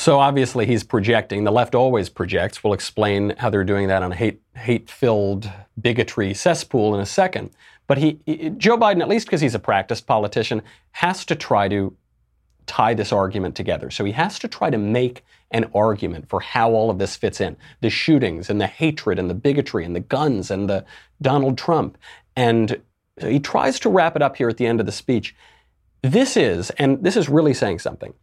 [0.00, 1.44] So obviously he's projecting.
[1.44, 2.64] The left always projects.
[2.64, 7.50] We'll explain how they're doing that on a hate hate-filled bigotry cesspool in a second.
[7.86, 11.68] But he, he Joe Biden, at least because he's a practiced politician, has to try
[11.68, 11.94] to
[12.64, 13.90] tie this argument together.
[13.90, 17.38] So he has to try to make an argument for how all of this fits
[17.38, 17.58] in.
[17.82, 20.82] The shootings and the hatred and the bigotry and the guns and the
[21.20, 21.98] Donald Trump.
[22.36, 22.80] And
[23.20, 25.36] he tries to wrap it up here at the end of the speech.
[26.00, 28.14] This is, and this is really saying something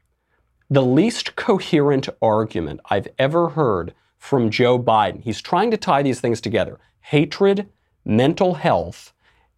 [0.69, 5.21] the least coherent argument I've ever heard from Joe Biden.
[5.21, 7.69] He's trying to tie these things together hatred,
[8.03, 9.13] mental health,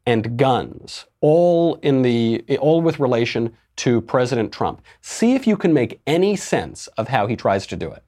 [0.06, 4.82] and guns, all in the all with relation to President Trump.
[5.02, 8.04] See if you can make any sense of how he tries to do it.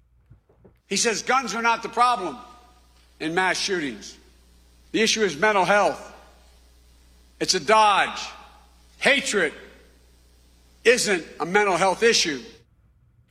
[0.88, 2.38] He says guns are not the problem
[3.20, 4.18] in mass shootings.
[4.92, 6.14] The issue is mental health.
[7.40, 8.28] It's a dodge.
[9.00, 9.54] Hatred
[10.84, 12.42] isn't a mental health issue.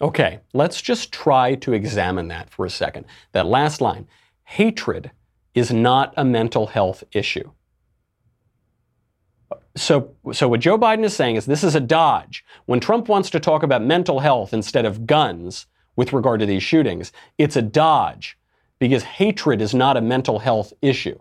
[0.01, 3.05] Okay, let's just try to examine that for a second.
[3.33, 4.07] That last line
[4.45, 5.13] hatred
[5.55, 7.51] is not a mental health issue.
[9.77, 12.45] So, so what Joe Biden is saying is this is a dodge.
[12.67, 16.63] When Trump wants to talk about mental health instead of guns with regard to these
[16.63, 18.39] shootings, it's a dodge
[18.79, 21.19] because hatred is not a mental health issue.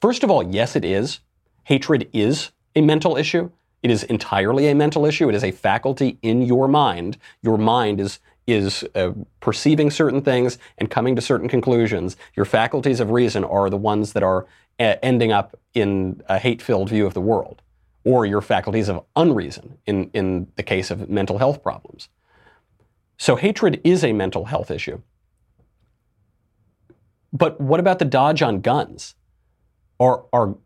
[0.00, 1.20] First of all, yes, it is.
[1.64, 3.50] Hatred is a mental issue.
[3.84, 5.28] It is entirely a mental issue.
[5.28, 7.18] It is a faculty in your mind.
[7.42, 12.16] Your mind is is uh, perceiving certain things and coming to certain conclusions.
[12.36, 14.46] Your faculties of reason are the ones that are
[14.78, 17.62] uh, ending up in a hate-filled view of the world,
[18.04, 22.08] or your faculties of unreason in in the case of mental health problems.
[23.18, 25.00] So hatred is a mental health issue.
[27.32, 29.14] But what about the dodge on guns?
[30.00, 30.56] Are, are,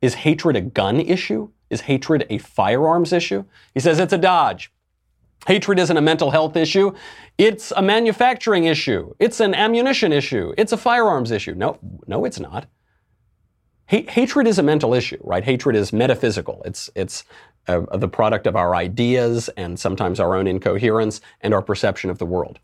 [0.00, 1.48] is hatred a gun issue?
[1.72, 3.44] Is hatred a firearms issue?
[3.72, 4.70] He says it's a dodge.
[5.46, 6.94] Hatred isn't a mental health issue.
[7.38, 9.14] It's a manufacturing issue.
[9.18, 10.52] It's an ammunition issue.
[10.58, 11.54] It's a firearms issue.
[11.54, 12.66] No, no, it's not.
[13.86, 15.42] hatred is a mental issue, right?
[15.42, 16.62] Hatred is metaphysical.
[16.66, 17.24] It's, it's
[17.66, 22.18] uh, the product of our ideas and sometimes our own incoherence and our perception of
[22.18, 22.60] the world.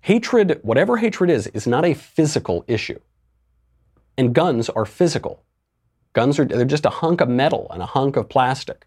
[0.00, 3.00] Hatred, whatever hatred is, is not a physical issue.
[4.16, 5.42] And guns are physical.
[6.16, 8.86] Guns are they're just a hunk of metal and a hunk of plastic.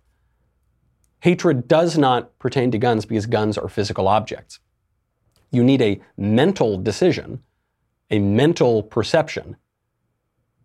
[1.20, 4.58] Hatred does not pertain to guns because guns are physical objects.
[5.52, 7.44] You need a mental decision,
[8.10, 9.58] a mental perception,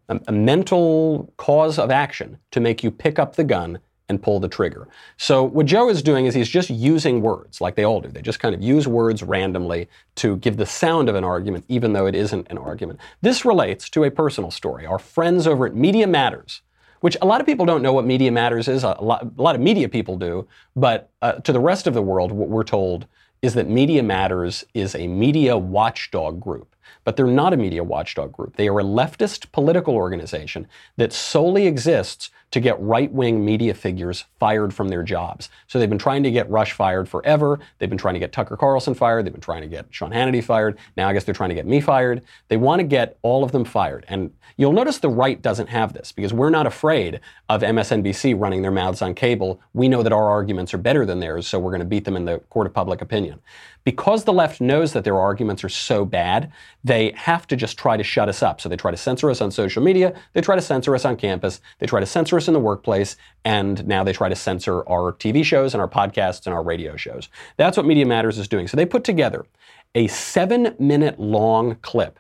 [0.09, 4.39] a, a mental cause of action to make you pick up the gun and pull
[4.39, 4.87] the trigger.
[5.17, 8.09] So what Joe is doing is he's just using words like they all do.
[8.09, 11.95] They just kind of use words randomly to give the sound of an argument, even
[11.95, 13.01] though it isn't an argument.
[13.23, 14.85] This relates to a personal story.
[14.85, 16.61] Our friends over at Media Matters,
[17.01, 18.83] which a lot of people don't know what Media Matters is.
[18.83, 22.03] A lot, a lot of media people do, but uh, to the rest of the
[22.03, 23.07] world, what we're told
[23.41, 26.74] is that Media Matters is a media watchdog group.
[27.05, 28.57] But they're not a media watchdog group.
[28.57, 30.67] They are a leftist political organization
[30.97, 35.51] that solely exists to get right wing media figures fired from their jobs.
[35.67, 37.59] So they've been trying to get Rush fired forever.
[37.79, 39.27] They've been trying to get Tucker Carlson fired.
[39.27, 40.79] They've been trying to get Sean Hannity fired.
[40.97, 42.23] Now I guess they're trying to get me fired.
[42.47, 44.05] They want to get all of them fired.
[44.07, 47.19] And you'll notice the right doesn't have this because we're not afraid
[47.49, 49.61] of MSNBC running their mouths on cable.
[49.73, 52.15] We know that our arguments are better than theirs, so we're going to beat them
[52.15, 53.41] in the court of public opinion.
[53.83, 56.53] Because the left knows that their arguments are so bad,
[56.85, 58.61] they have to just try to shut us up.
[58.61, 61.17] So they try to censor us on social media, they try to censor us on
[61.17, 64.87] campus, they try to censor us in the workplace, and now they try to censor
[64.89, 67.31] our TV shows and our podcasts and our radio shows.
[67.57, 68.69] That's what Media Matters is doing.
[68.69, 69.47] So they put together
[69.95, 72.19] a seven minute long clip.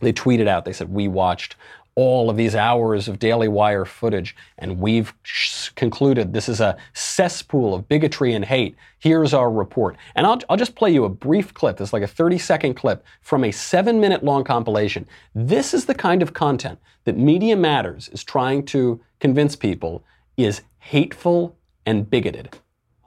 [0.00, 1.56] They tweeted out, they said, We watched
[1.98, 6.76] all of these hours of Daily Wire footage, and we've sh- concluded this is a
[6.92, 8.76] cesspool of bigotry and hate.
[9.00, 9.96] Here's our report.
[10.14, 11.78] And I'll, I'll just play you a brief clip.
[11.78, 15.08] This is like a 30 second clip from a seven minute long compilation.
[15.34, 20.04] This is the kind of content that Media Matters is trying to convince people
[20.36, 22.56] is hateful and bigoted.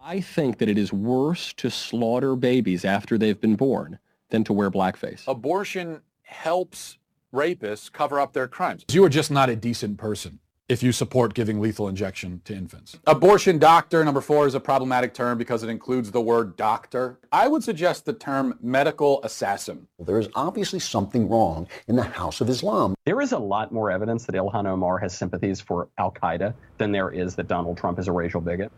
[0.03, 3.99] I think that it is worse to slaughter babies after they've been born
[4.31, 5.25] than to wear blackface.
[5.29, 6.97] Abortion helps
[7.33, 8.85] rapists cover up their crimes.
[8.91, 10.39] You are just not a decent person
[10.71, 12.97] if you support giving lethal injection to infants.
[13.05, 17.19] Abortion doctor, number four, is a problematic term because it includes the word doctor.
[17.29, 19.87] I would suggest the term medical assassin.
[19.99, 22.95] There is obviously something wrong in the House of Islam.
[23.05, 26.93] There is a lot more evidence that Ilhan Omar has sympathies for Al Qaeda than
[26.93, 28.71] there is that Donald Trump is a racial bigot.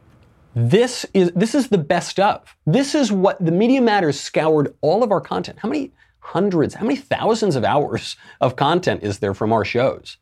[0.55, 2.55] This is this is the best of.
[2.65, 5.59] This is what the Media Matters scoured all of our content.
[5.59, 5.91] How many
[6.23, 10.17] hundreds, how many thousands of hours of content is there from our shows?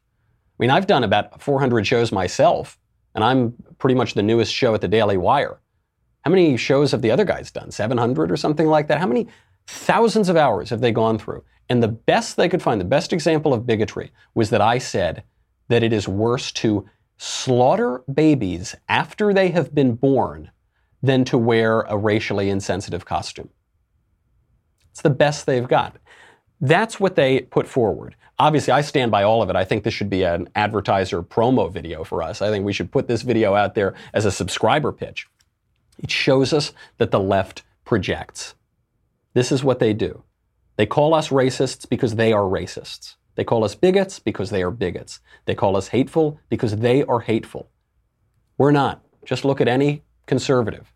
[0.59, 2.77] I mean, I've done about 400 shows myself,
[3.15, 5.59] and I'm pretty much the newest show at the Daily Wire.
[6.23, 7.71] How many shows have the other guys done?
[7.71, 8.99] 700 or something like that?
[8.99, 9.27] How many
[9.67, 11.43] thousands of hours have they gone through?
[11.69, 15.23] And the best they could find, the best example of bigotry was that I said
[15.69, 16.85] that it is worse to
[17.17, 20.51] slaughter babies after they have been born
[21.01, 23.49] than to wear a racially insensitive costume.
[24.91, 25.97] It's the best they've got.
[26.59, 28.15] That's what they put forward.
[28.37, 29.55] Obviously, I stand by all of it.
[29.55, 32.41] I think this should be an advertiser promo video for us.
[32.41, 35.27] I think we should put this video out there as a subscriber pitch.
[35.99, 38.55] It shows us that the left projects.
[39.33, 40.23] This is what they do.
[40.75, 43.15] They call us racists because they are racists.
[43.35, 45.19] They call us bigots because they are bigots.
[45.45, 47.69] They call us hateful because they are hateful.
[48.57, 49.03] We're not.
[49.23, 50.91] Just look at any conservative.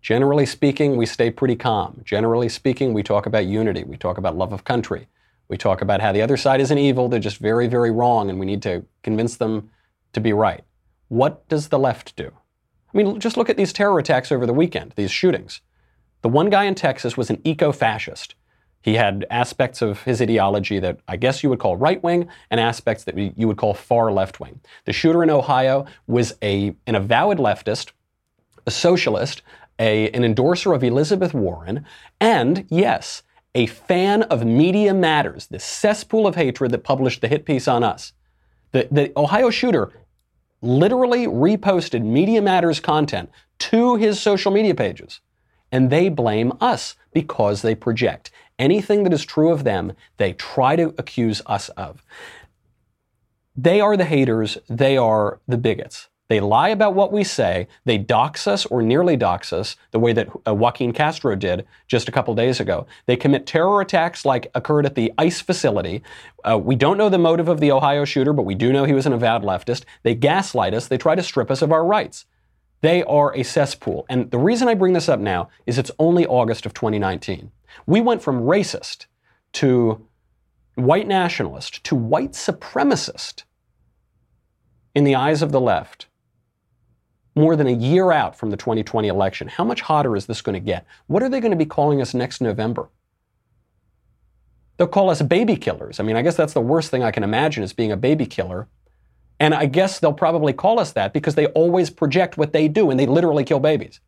[0.00, 2.00] Generally speaking, we stay pretty calm.
[2.04, 3.84] Generally speaking, we talk about unity.
[3.84, 5.08] We talk about love of country.
[5.48, 8.38] We talk about how the other side isn't evil, they're just very, very wrong, and
[8.38, 9.70] we need to convince them
[10.12, 10.62] to be right.
[11.08, 12.30] What does the left do?
[12.92, 15.60] I mean, just look at these terror attacks over the weekend, these shootings.
[16.22, 18.34] The one guy in Texas was an eco fascist.
[18.82, 22.60] He had aspects of his ideology that I guess you would call right wing and
[22.60, 24.60] aspects that you would call far left wing.
[24.84, 27.92] The shooter in Ohio was a, an avowed leftist,
[28.66, 29.42] a socialist,
[29.78, 31.84] a, an endorser of Elizabeth Warren,
[32.20, 33.22] and yes,
[33.54, 37.82] a fan of Media Matters, the cesspool of hatred that published the hit piece on
[37.82, 38.12] us.
[38.72, 39.92] The, the Ohio shooter
[40.60, 45.20] literally reposted Media Matters content to his social media pages.
[45.70, 48.30] And they blame us because they project.
[48.58, 52.02] Anything that is true of them, they try to accuse us of.
[53.56, 56.08] They are the haters, they are the bigots.
[56.28, 57.68] They lie about what we say.
[57.86, 62.08] They dox us or nearly dox us, the way that uh, Joaquin Castro did just
[62.08, 62.86] a couple days ago.
[63.06, 66.02] They commit terror attacks like occurred at the ICE facility.
[66.44, 68.92] Uh, we don't know the motive of the Ohio shooter, but we do know he
[68.92, 69.84] was an avowed leftist.
[70.02, 70.88] They gaslight us.
[70.88, 72.26] They try to strip us of our rights.
[72.82, 74.04] They are a cesspool.
[74.08, 77.50] And the reason I bring this up now is it's only August of 2019.
[77.86, 79.06] We went from racist
[79.54, 80.06] to
[80.74, 83.44] white nationalist to white supremacist
[84.94, 86.07] in the eyes of the left
[87.38, 89.48] more than a year out from the 2020 election.
[89.48, 90.84] How much hotter is this going to get?
[91.06, 92.88] What are they going to be calling us next November?
[94.76, 96.00] They'll call us baby killers.
[96.00, 98.26] I mean, I guess that's the worst thing I can imagine is being a baby
[98.26, 98.68] killer.
[99.40, 102.90] And I guess they'll probably call us that because they always project what they do
[102.90, 104.00] and they literally kill babies.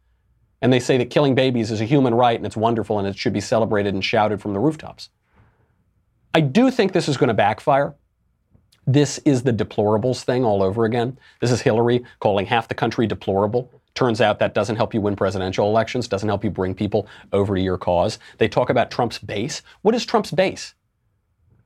[0.60, 3.16] And they say that killing babies is a human right and it's wonderful and it
[3.16, 5.08] should be celebrated and shouted from the rooftops.
[6.34, 7.94] I do think this is going to backfire.
[8.92, 11.16] This is the deplorables thing all over again.
[11.40, 13.70] This is Hillary calling half the country deplorable.
[13.94, 17.54] Turns out that doesn't help you win presidential elections, doesn't help you bring people over
[17.54, 18.18] to your cause.
[18.38, 19.62] They talk about Trump's base.
[19.82, 20.74] What is Trump's base?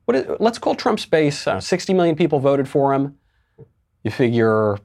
[0.05, 3.17] What is, let's call Trump's base uh, 60 million people voted for him.
[4.03, 4.77] You figure,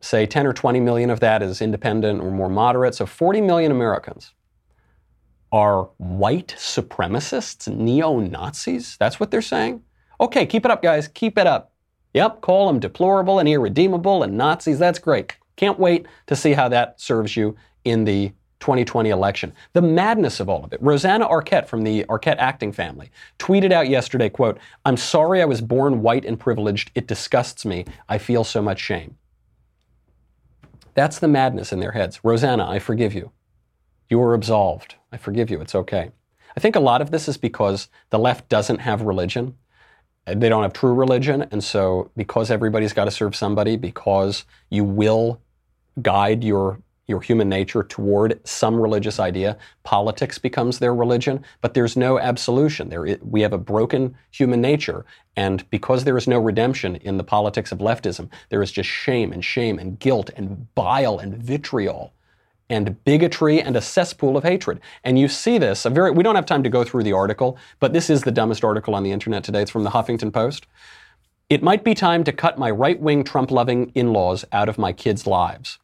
[0.00, 3.70] say, 10 or 20 million of that is independent or more moderate, so 40 million
[3.70, 4.32] Americans
[5.52, 8.96] are white supremacists, neo Nazis.
[8.98, 9.82] That's what they're saying.
[10.18, 11.06] Okay, keep it up, guys.
[11.08, 11.71] Keep it up.
[12.14, 14.78] Yep, call them deplorable and irredeemable and Nazis.
[14.78, 15.36] That's great.
[15.56, 19.52] Can't wait to see how that serves you in the 2020 election.
[19.72, 20.80] The madness of all of it.
[20.80, 25.60] Rosanna Arquette from the Arquette acting family tweeted out yesterday, quote, I'm sorry I was
[25.60, 26.92] born white and privileged.
[26.94, 27.84] It disgusts me.
[28.08, 29.16] I feel so much shame.
[30.94, 32.20] That's the madness in their heads.
[32.22, 33.32] Rosanna, I forgive you.
[34.08, 34.94] You are absolved.
[35.10, 35.60] I forgive you.
[35.60, 36.10] It's okay.
[36.56, 39.56] I think a lot of this is because the left doesn't have religion.
[40.26, 41.42] They don't have true religion.
[41.50, 45.40] And so, because everybody's got to serve somebody, because you will
[46.00, 49.58] guide your your human nature toward some religious idea.
[49.82, 52.88] Politics becomes their religion, but there's no absolution.
[52.88, 55.04] There, we have a broken human nature,
[55.36, 59.32] and because there is no redemption in the politics of leftism, there is just shame
[59.32, 62.12] and shame and guilt and bile and vitriol
[62.72, 64.80] and bigotry and a cesspool of hatred.
[65.04, 67.92] And you see this, very, we don't have time to go through the article, but
[67.92, 69.60] this is the dumbest article on the internet today.
[69.60, 70.66] It's from the Huffington Post.
[71.50, 74.78] It might be time to cut my right wing Trump loving in laws out of
[74.78, 75.78] my kids' lives.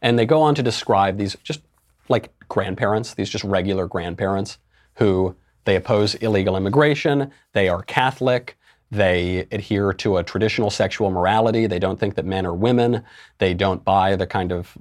[0.00, 1.60] And they go on to describe these just
[2.08, 4.58] like grandparents, these just regular grandparents
[4.94, 8.56] who they oppose illegal immigration, they are Catholic,
[8.92, 13.02] they adhere to a traditional sexual morality, they don't think that men are women,
[13.38, 14.76] they don't buy the kind of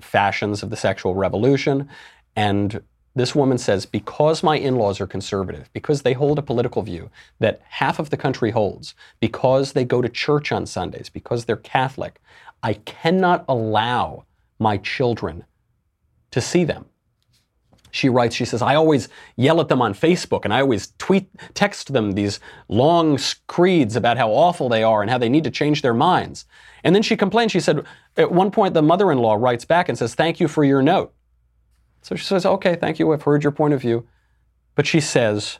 [0.00, 1.88] fashions of the sexual revolution.
[2.36, 2.82] And
[3.14, 7.10] this woman says, because my in laws are conservative, because they hold a political view
[7.40, 11.56] that half of the country holds, because they go to church on Sundays, because they're
[11.56, 12.20] Catholic,
[12.62, 14.24] I cannot allow
[14.58, 15.44] my children
[16.30, 16.86] to see them.
[17.98, 21.28] She writes, she says, I always yell at them on Facebook and I always tweet,
[21.54, 25.50] text them these long creeds about how awful they are and how they need to
[25.50, 26.46] change their minds.
[26.84, 27.84] And then she complains, she said,
[28.16, 30.80] at one point the mother in law writes back and says, Thank you for your
[30.80, 31.12] note.
[32.02, 34.06] So she says, Okay, thank you, I've heard your point of view.
[34.76, 35.58] But she says,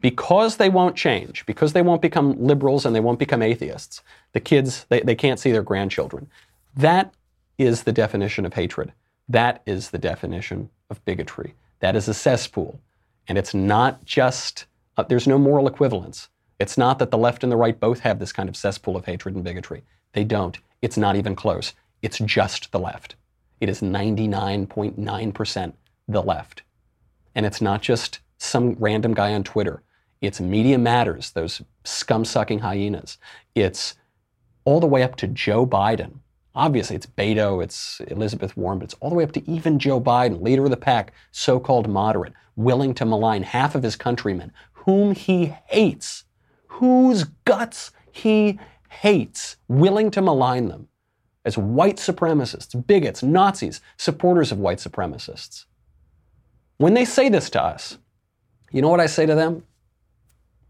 [0.00, 4.40] because they won't change, because they won't become liberals and they won't become atheists, the
[4.40, 6.28] kids, they, they can't see their grandchildren.
[6.76, 7.14] That
[7.58, 8.92] is the definition of hatred.
[9.28, 11.54] That is the definition of bigotry.
[11.80, 12.80] That is a cesspool.
[13.28, 16.28] And it's not just, uh, there's no moral equivalence.
[16.58, 19.04] It's not that the left and the right both have this kind of cesspool of
[19.04, 19.82] hatred and bigotry.
[20.12, 20.58] They don't.
[20.80, 21.74] It's not even close.
[22.02, 23.16] It's just the left.
[23.60, 25.72] It is 99.9%
[26.08, 26.62] the left.
[27.34, 29.82] And it's not just some random guy on Twitter.
[30.20, 33.18] It's Media Matters, those scum sucking hyenas.
[33.54, 33.94] It's
[34.64, 36.20] all the way up to Joe Biden,
[36.56, 40.00] Obviously, it's Beto, it's Elizabeth Warren, but it's all the way up to even Joe
[40.00, 44.50] Biden, leader of the pack, so called moderate, willing to malign half of his countrymen,
[44.72, 46.24] whom he hates,
[46.68, 50.88] whose guts he hates, willing to malign them
[51.44, 55.66] as white supremacists, bigots, Nazis, supporters of white supremacists.
[56.78, 57.98] When they say this to us,
[58.72, 59.62] you know what I say to them?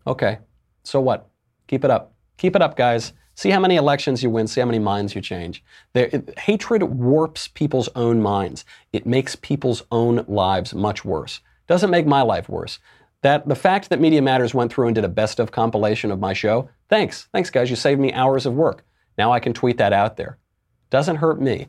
[0.04, 0.38] Okay,
[0.82, 1.30] so what?
[1.68, 2.12] Keep it up.
[2.38, 3.12] Keep it up, guys.
[3.36, 5.62] See how many elections you win, see how many minds you change.
[5.92, 8.64] There, it, hatred warps people's own minds.
[8.94, 11.40] It makes people's own lives much worse.
[11.66, 12.78] Doesn't make my life worse.
[13.20, 16.18] That the fact that Media Matters went through and did a best of compilation of
[16.18, 17.28] my show, thanks.
[17.30, 17.68] Thanks, guys.
[17.68, 18.86] You saved me hours of work.
[19.18, 20.38] Now I can tweet that out there.
[20.88, 21.68] Doesn't hurt me.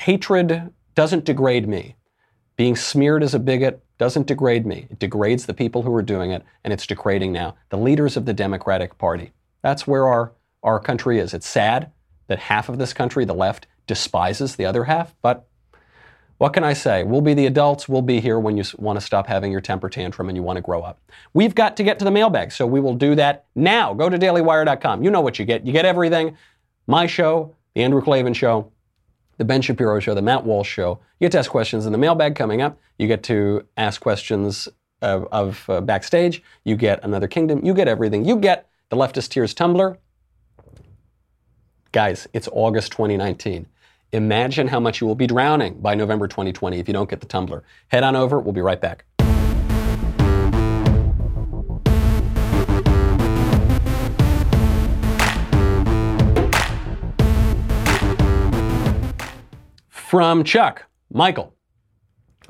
[0.00, 1.94] Hatred doesn't degrade me.
[2.56, 4.88] Being smeared as a bigot doesn't degrade me.
[4.90, 8.24] It degrades the people who are doing it, and it's degrading now the leaders of
[8.24, 9.32] the Democratic Party.
[9.62, 10.32] That's where our
[10.64, 11.34] our country is.
[11.34, 11.92] It's sad
[12.26, 15.46] that half of this country, the left, despises the other half, but
[16.38, 17.04] what can I say?
[17.04, 17.88] We'll be the adults.
[17.88, 20.56] We'll be here when you want to stop having your temper tantrum and you want
[20.56, 21.00] to grow up.
[21.32, 23.94] We've got to get to the mailbag, so we will do that now.
[23.94, 25.04] Go to dailywire.com.
[25.04, 25.64] You know what you get.
[25.64, 26.36] You get everything.
[26.86, 28.72] My show, The Andrew Klavan Show,
[29.38, 30.98] The Ben Shapiro Show, The Matt Walsh Show.
[31.20, 32.80] You get to ask questions in the mailbag coming up.
[32.98, 34.68] You get to ask questions
[35.02, 36.42] of, of uh, backstage.
[36.64, 37.64] You get Another Kingdom.
[37.64, 38.24] You get everything.
[38.24, 39.98] You get the Leftist Tears Tumbler.
[41.94, 43.66] Guys, it's August 2019.
[44.10, 47.26] Imagine how much you will be drowning by November 2020 if you don't get the
[47.26, 47.62] tumbler.
[47.86, 48.40] Head on over.
[48.40, 49.04] We'll be right back.
[59.88, 61.54] From Chuck, Michael.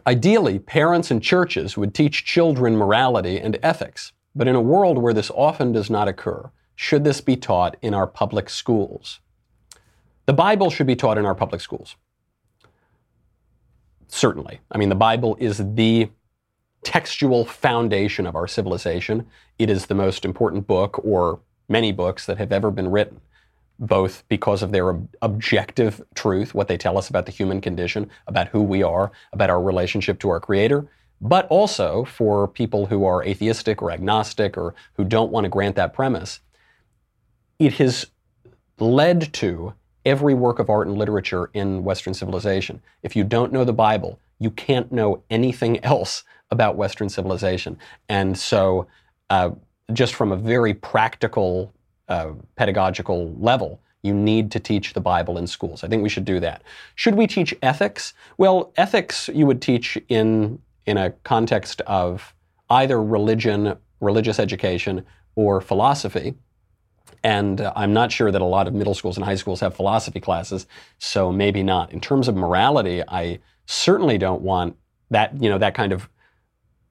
[0.07, 5.13] Ideally, parents and churches would teach children morality and ethics, but in a world where
[5.13, 9.21] this often does not occur, should this be taught in our public schools?
[10.27, 11.97] The Bible should be taught in our public schools.
[14.09, 14.61] Certainly.
[14.71, 16.09] I mean, the Bible is the
[16.83, 19.27] textual foundation of our civilization.
[19.59, 23.21] It is the most important book, or many books, that have ever been written,
[23.79, 28.11] both because of their ob- objective truth, what they tell us about the human condition,
[28.27, 30.87] about who we are, about our relationship to our Creator,
[31.21, 35.77] but also for people who are atheistic or agnostic or who don't want to grant
[35.77, 36.41] that premise.
[37.59, 38.07] It has
[38.79, 39.75] led to
[40.05, 42.83] every work of art and literature in Western civilization.
[43.03, 47.79] If you don't know the Bible, you can't know anything else about Western civilization.
[48.09, 48.87] And so,
[49.31, 49.51] uh,
[49.93, 51.73] just from a very practical,
[52.09, 55.83] uh, pedagogical level, you need to teach the Bible in schools.
[55.83, 56.63] I think we should do that.
[56.95, 58.13] Should we teach ethics?
[58.37, 62.35] Well, ethics you would teach in in a context of
[62.69, 65.05] either religion, religious education,
[65.37, 66.35] or philosophy.
[67.25, 70.21] And I'm not sure that a lot of middle schools and high schools have philosophy
[70.21, 70.67] classes,
[70.99, 71.91] so maybe not.
[71.91, 74.77] In terms of morality, I certainly don't want
[75.11, 76.11] that, you know, that kind of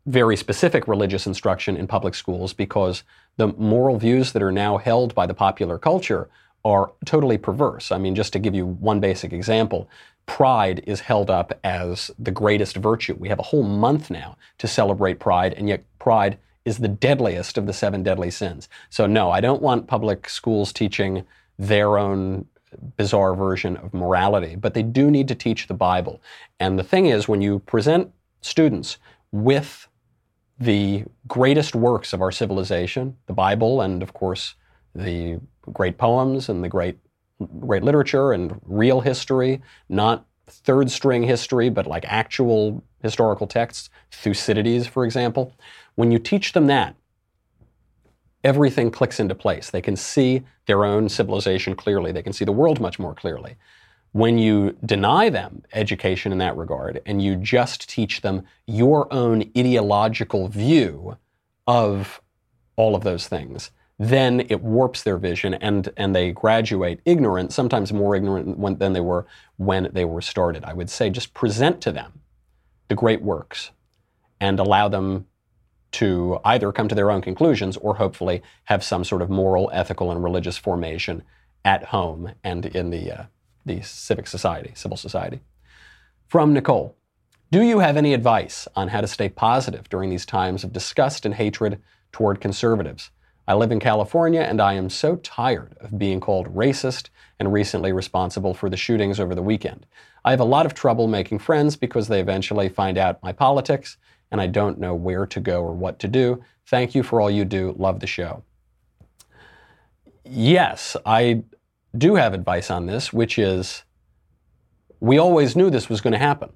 [0.07, 3.03] very specific religious instruction in public schools because
[3.37, 6.29] the moral views that are now held by the popular culture
[6.65, 7.91] are totally perverse.
[7.91, 9.87] I mean, just to give you one basic example,
[10.25, 13.15] pride is held up as the greatest virtue.
[13.19, 17.57] We have a whole month now to celebrate pride, and yet pride is the deadliest
[17.57, 18.69] of the seven deadly sins.
[18.89, 21.25] So, no, I don't want public schools teaching
[21.59, 22.45] their own
[22.97, 26.21] bizarre version of morality, but they do need to teach the Bible.
[26.59, 28.11] And the thing is, when you present
[28.41, 28.97] students
[29.31, 29.87] with
[30.59, 34.55] the greatest works of our civilization, the Bible, and of course,
[34.95, 35.39] the
[35.71, 36.97] great poems and the great
[37.59, 44.87] great literature and real history, not third string history, but like actual historical texts, Thucydides,
[44.87, 45.53] for example.
[45.95, 46.95] When you teach them that,
[48.43, 49.69] everything clicks into place.
[49.69, 53.55] They can see their own civilization clearly, they can see the world much more clearly.
[54.13, 59.41] When you deny them education in that regard and you just teach them your own
[59.57, 61.17] ideological view
[61.67, 62.21] of
[62.75, 67.91] all of those things, then it warps their vision and, and they graduate ignorant, sometimes
[67.91, 69.25] more ignorant when, than they were
[69.57, 70.63] when they were started.
[70.63, 72.22] I would say just present to them
[72.87, 73.71] the great works
[74.39, 75.25] and allow them
[75.93, 80.11] to either come to their own conclusions or hopefully have some sort of moral, ethical,
[80.11, 81.23] and religious formation
[81.63, 83.23] at home and in the, uh,
[83.65, 85.39] the civic society, civil society.
[86.27, 86.97] From Nicole
[87.51, 91.25] Do you have any advice on how to stay positive during these times of disgust
[91.25, 91.79] and hatred
[92.11, 93.11] toward conservatives?
[93.47, 97.91] I live in California and I am so tired of being called racist and recently
[97.91, 99.85] responsible for the shootings over the weekend.
[100.23, 103.97] I have a lot of trouble making friends because they eventually find out my politics
[104.31, 106.41] and I don't know where to go or what to do.
[106.65, 107.75] Thank you for all you do.
[107.77, 108.43] Love the show.
[110.23, 111.43] Yes, I
[111.97, 113.83] do have advice on this, which is
[115.01, 116.53] we always knew this was going to happen.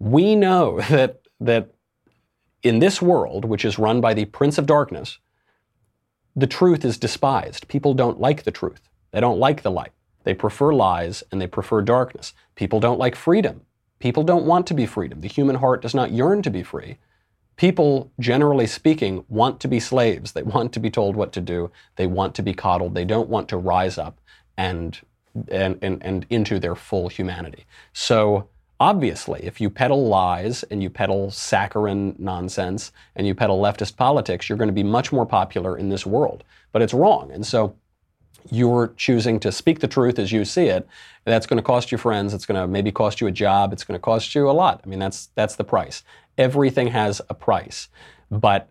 [0.00, 1.70] We know that, that
[2.64, 5.18] in this world, which is run by the Prince of Darkness,
[6.36, 7.68] the truth is despised.
[7.68, 8.88] People don't like the truth.
[9.10, 9.92] They don't like the light.
[10.24, 12.34] They prefer lies and they prefer darkness.
[12.54, 13.62] People don't like freedom.
[13.98, 15.20] People don't want to be freedom.
[15.20, 16.98] The human heart does not yearn to be free.
[17.56, 20.32] People, generally speaking, want to be slaves.
[20.32, 21.70] They want to be told what to do.
[21.96, 22.94] They want to be coddled.
[22.94, 24.18] They don't want to rise up
[24.56, 24.98] and,
[25.48, 27.66] and, and, and into their full humanity.
[27.92, 28.48] So,
[28.80, 34.48] Obviously, if you peddle lies and you peddle saccharine nonsense and you peddle leftist politics,
[34.48, 36.44] you're going to be much more popular in this world.
[36.72, 37.30] But it's wrong.
[37.30, 37.76] And so
[38.50, 40.88] you're choosing to speak the truth as you see it.
[41.24, 42.32] That's going to cost you friends.
[42.32, 43.74] It's going to maybe cost you a job.
[43.74, 44.80] It's going to cost you a lot.
[44.82, 46.02] I mean, that's, that's the price.
[46.38, 47.88] Everything has a price.
[48.30, 48.70] But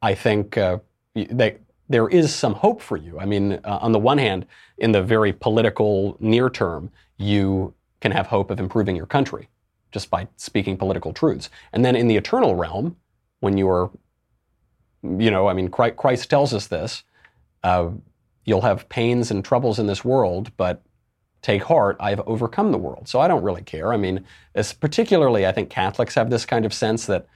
[0.00, 0.78] I think uh,
[1.14, 1.58] they,
[1.90, 3.18] there is some hope for you.
[3.18, 4.46] I mean, uh, on the one hand,
[4.78, 9.48] in the very political near term, you can have hope of improving your country
[9.92, 11.50] just by speaking political truths.
[11.72, 12.96] And then in the eternal realm,
[13.40, 13.90] when you're,
[15.02, 17.02] you know, I mean, Christ tells us this
[17.62, 17.90] uh,
[18.44, 20.82] you'll have pains and troubles in this world, but
[21.42, 23.08] take heart, I have overcome the world.
[23.08, 23.92] So I don't really care.
[23.92, 24.24] I mean,
[24.80, 27.26] particularly, I think Catholics have this kind of sense that,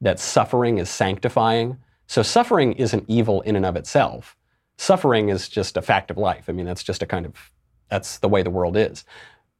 [0.00, 1.76] that suffering is sanctifying.
[2.06, 4.36] So suffering isn't evil in and of itself.
[4.78, 6.44] Suffering is just a fact of life.
[6.48, 7.52] I mean, that's just a kind of,
[7.88, 9.04] that's the way the world is.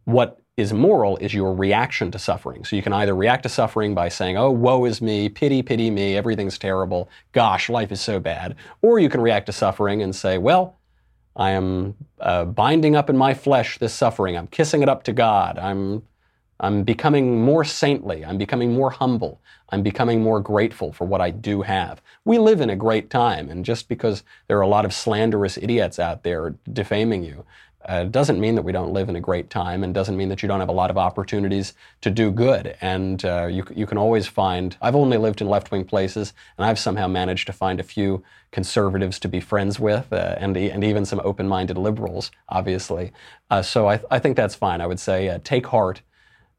[0.05, 2.65] What is moral is your reaction to suffering.
[2.65, 5.91] So you can either react to suffering by saying, oh, woe is me, pity, pity
[5.91, 8.57] me, everything's terrible, gosh, life is so bad.
[8.83, 10.79] Or you can react to suffering and say, well,
[11.35, 14.37] I am uh, binding up in my flesh this suffering.
[14.37, 15.59] I'm kissing it up to God.
[15.59, 16.03] I'm,
[16.61, 18.23] I'm becoming more saintly.
[18.23, 19.41] I'm becoming more humble.
[19.71, 22.03] I'm becoming more grateful for what I do have.
[22.27, 25.57] We live in a great time, and just because there are a lot of slanderous
[25.57, 27.47] idiots out there defaming you,
[27.87, 30.43] uh, doesn't mean that we don't live in a great time and doesn't mean that
[30.43, 32.77] you don't have a lot of opportunities to do good.
[32.81, 36.65] And uh, you, you can always find, I've only lived in left wing places, and
[36.65, 40.85] I've somehow managed to find a few conservatives to be friends with uh, and, and
[40.85, 43.13] even some open minded liberals, obviously.
[43.51, 44.81] Uh, so I, I think that's fine.
[44.81, 46.03] I would say uh, take heart.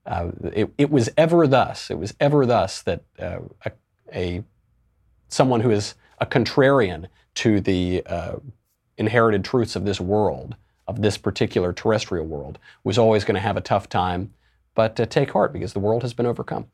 [0.05, 3.41] Uh, it, it was ever thus, it was ever thus that a,
[4.13, 4.43] a,
[5.30, 8.03] someone who is a contrarian to the
[8.97, 10.55] inherited truths of this world
[10.88, 14.34] of this particular terrestrial world was always going to have a tough time,
[14.75, 16.67] but uh, take heart because the world has been overcome.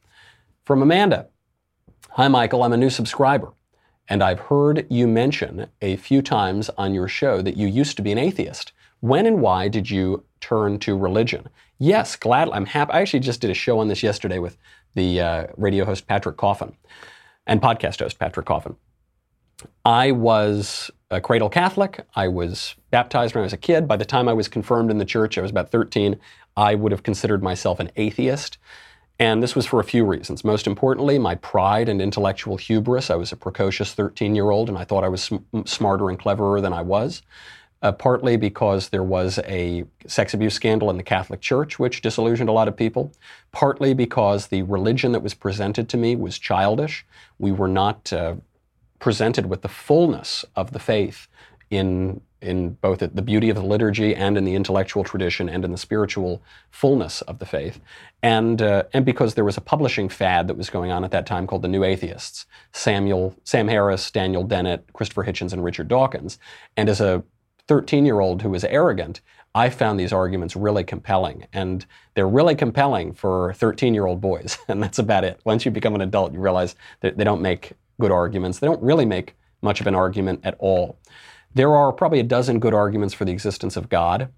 [0.65, 1.27] From Amanda
[2.13, 2.63] Hi, Michael.
[2.63, 3.53] I'm a new subscriber,
[4.07, 8.01] and I've heard you mention a few times on your show that you used to
[8.01, 8.73] be an atheist.
[8.99, 11.47] When and why did you turn to religion?
[11.77, 12.49] Yes, glad.
[12.49, 12.91] I'm happy.
[12.93, 14.57] I actually just did a show on this yesterday with
[14.95, 16.75] the uh, radio host Patrick Coffin
[17.45, 18.75] and podcast host Patrick Coffin.
[19.85, 22.05] I was a cradle Catholic.
[22.15, 23.87] I was baptized when I was a kid.
[23.87, 26.19] By the time I was confirmed in the church, I was about 13.
[26.55, 28.57] I would have considered myself an atheist.
[29.17, 30.45] And this was for a few reasons.
[30.45, 33.09] Most importantly, my pride and intellectual hubris.
[33.09, 36.17] I was a precocious 13 year old and I thought I was sm- smarter and
[36.17, 37.21] cleverer than I was.
[37.81, 42.49] Uh, partly because there was a sex abuse scandal in the Catholic Church, which disillusioned
[42.49, 43.11] a lot of people.
[43.53, 47.05] Partly because the religion that was presented to me was childish.
[47.39, 48.35] We were not uh,
[48.99, 51.27] presented with the fullness of the faith
[51.69, 55.73] in in both the beauty of the liturgy and in the intellectual tradition and in
[55.73, 56.41] the spiritual
[56.71, 57.81] fullness of the faith,
[58.23, 61.25] and uh, and because there was a publishing fad that was going on at that
[61.25, 66.39] time called the New Atheists, Samuel Sam Harris, Daniel Dennett, Christopher Hitchens, and Richard Dawkins,
[66.77, 67.23] and as a
[67.67, 69.21] 13 year old who was arrogant,
[69.53, 71.47] I found these arguments really compelling.
[71.53, 71.85] And
[72.15, 74.57] they're really compelling for 13 year old boys.
[74.67, 75.39] And that's about it.
[75.45, 78.59] Once you become an adult, you realize that they don't make good arguments.
[78.59, 80.97] They don't really make much of an argument at all.
[81.53, 84.29] There are probably a dozen good arguments for the existence of God.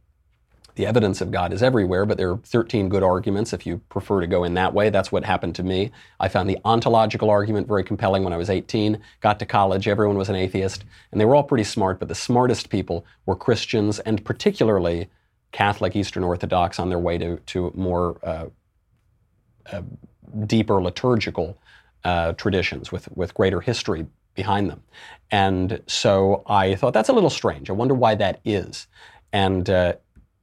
[0.76, 4.22] The evidence of God is everywhere, but there are 13 good arguments if you prefer
[4.22, 4.90] to go in that way.
[4.90, 5.92] That's what happened to me.
[6.20, 8.98] I found the ontological argument very compelling when I was 18.
[9.20, 12.16] Got to college, everyone was an atheist, and they were all pretty smart, but the
[12.16, 15.10] smartest people were Christians and particularly
[15.52, 18.46] Catholic Eastern Orthodox on their way to, to more uh,
[19.72, 19.82] uh,
[20.46, 21.58] deeper liturgical
[22.04, 24.82] uh, traditions with, with greater history behind them.
[25.30, 27.70] And so I thought that's a little strange.
[27.70, 28.88] I wonder why that is.
[29.34, 29.94] And uh,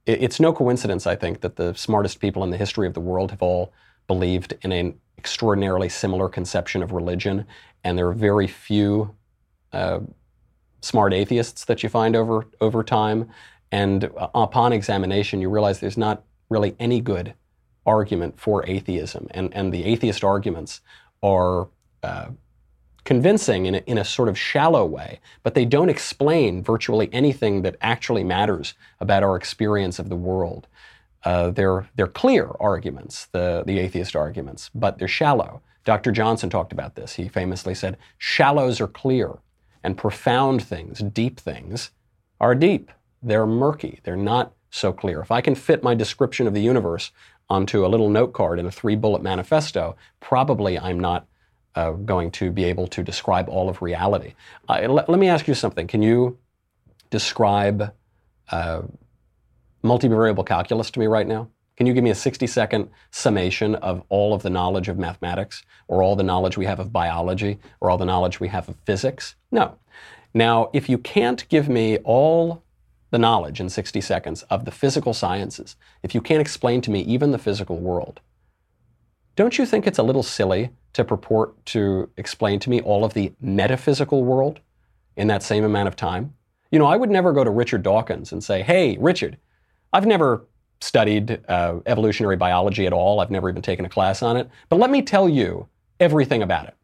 [0.05, 2.99] it, it's no coincidence, I think, that the smartest people in the history of the
[3.01, 3.73] world have all
[4.07, 7.45] believed in an extraordinarily similar conception of religion.
[7.83, 9.15] And there are very few
[9.73, 9.99] uh,
[10.81, 13.29] smart atheists that you find over, over time.
[13.71, 17.33] And upon examination, you realize there's not really any good
[17.85, 19.27] argument for atheism.
[19.31, 20.81] And, and the atheist arguments
[21.21, 21.67] are
[22.03, 22.27] uh,
[23.03, 27.61] convincing in a, in a sort of shallow way, but they don't explain virtually anything
[27.63, 30.67] that actually matters about our experience of the world.
[31.23, 35.61] Uh, they're, they're clear arguments, the, the atheist arguments, but they're shallow.
[35.85, 36.11] Dr.
[36.11, 37.15] Johnson talked about this.
[37.15, 39.39] He famously said, Shallows are clear,
[39.83, 41.91] and profound things, deep things,
[42.39, 42.91] are deep.
[43.23, 43.99] They're murky.
[44.03, 45.19] They're not so clear.
[45.19, 47.11] If I can fit my description of the universe
[47.49, 51.27] onto a little note card in a three bullet manifesto, probably I'm not
[51.75, 54.33] uh, going to be able to describe all of reality.
[54.67, 55.87] Uh, let, let, me ask you something.
[55.87, 56.37] Can you
[57.09, 57.93] describe
[58.51, 58.81] uh,
[59.83, 61.49] multivariable calculus to me right now?
[61.77, 65.63] Can you give me a 60 second summation of all of the knowledge of mathematics,
[65.87, 68.75] or all the knowledge we have of biology, or all the knowledge we have of
[68.85, 69.35] physics?
[69.51, 69.77] No.
[70.33, 72.63] Now, if you can't give me all
[73.11, 77.01] the knowledge in 60 seconds of the physical sciences, if you can't explain to me
[77.01, 78.19] even the physical world,
[79.35, 83.13] don't you think it's a little silly to purport to explain to me all of
[83.13, 84.59] the metaphysical world
[85.15, 86.33] in that same amount of time?
[86.71, 89.37] You know, I would never go to Richard Dawkins and say, hey, Richard,
[89.93, 90.45] I've never
[90.81, 93.19] studied uh, evolutionary biology at all.
[93.19, 94.49] I've never even taken a class on it.
[94.69, 95.67] But let me tell you
[95.99, 96.75] everything about it.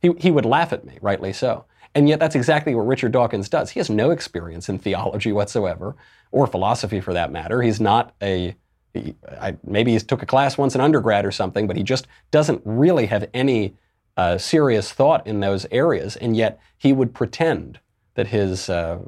[0.00, 1.64] He, he would laugh at me, rightly so.
[1.94, 3.70] And yet, that's exactly what Richard Dawkins does.
[3.70, 5.94] He has no experience in theology whatsoever,
[6.30, 7.60] or philosophy for that matter.
[7.60, 8.56] He's not a,
[8.94, 12.06] he, I, maybe he took a class once in undergrad or something, but he just
[12.30, 13.74] doesn't really have any
[14.16, 16.16] uh, serious thought in those areas.
[16.16, 17.78] And yet, he would pretend
[18.14, 18.98] that his uh,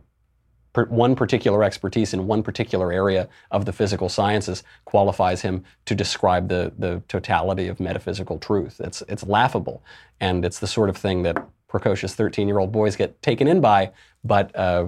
[0.74, 6.48] one particular expertise in one particular area of the physical sciences qualifies him to describe
[6.48, 8.80] the, the totality of metaphysical truth.
[8.80, 9.82] It's, it's laughable.
[10.20, 11.36] And it's the sort of thing that
[11.74, 13.90] precocious 13 year old boys get taken in by,
[14.22, 14.86] but uh,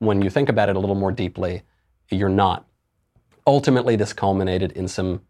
[0.00, 1.62] when you think about it a little more deeply,
[2.10, 2.66] you're not.
[3.46, 5.20] Ultimately, this culminated in some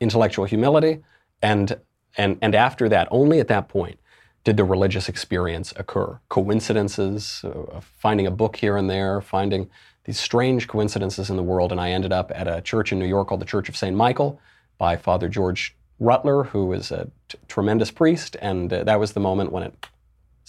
[0.00, 0.98] intellectual humility,
[1.40, 1.78] and
[2.16, 4.00] and and after that, only at that point
[4.42, 6.18] did the religious experience occur.
[6.28, 9.70] Coincidences, uh, finding a book here and there, finding
[10.06, 13.06] these strange coincidences in the world, and I ended up at a church in New
[13.06, 13.96] York called the Church of St.
[13.96, 14.40] Michael
[14.76, 19.20] by Father George Rutler, who is a t- tremendous priest, and uh, that was the
[19.20, 19.86] moment when it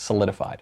[0.01, 0.61] solidified.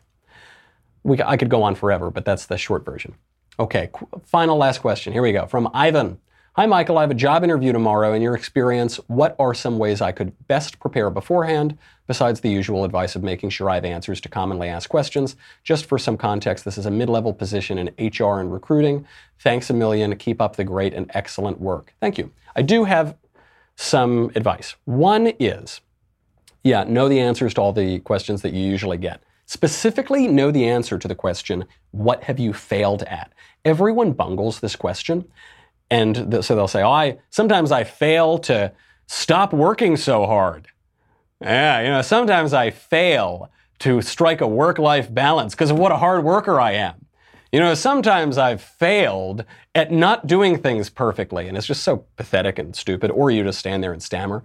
[1.04, 3.16] We, I could go on forever, but that's the short version.
[3.60, 3.90] Okay,
[4.26, 5.14] final last question.
[5.14, 6.20] Here we go from Ivan.
[6.54, 6.98] Hi, Michael.
[6.98, 8.14] I have a job interview tomorrow.
[8.14, 11.78] In your experience, what are some ways I could best prepare beforehand,
[12.08, 15.36] besides the usual advice of making sure I have answers to commonly asked questions?
[15.64, 19.06] Just for some context, this is a mid level position in HR and recruiting.
[19.40, 20.16] Thanks a million.
[20.18, 21.94] Keep up the great and excellent work.
[22.02, 22.32] Thank you.
[22.56, 23.16] I do have
[23.76, 24.76] some advice.
[24.84, 25.80] One is,
[26.64, 29.24] yeah, know the answers to all the questions that you usually get.
[29.50, 33.34] Specifically, know the answer to the question, what have you failed at?
[33.66, 35.26] Everyone bungles this question.
[35.89, 38.72] And th- so they'll say, oh, I, sometimes I fail to
[39.08, 40.68] stop working so hard.
[41.41, 45.91] Yeah, you know, sometimes I fail to strike a work life balance because of what
[45.91, 47.08] a hard worker I am.
[47.52, 52.60] You know, sometimes I've failed at not doing things perfectly, and it's just so pathetic
[52.60, 54.43] and stupid, or you just stand there and stammer.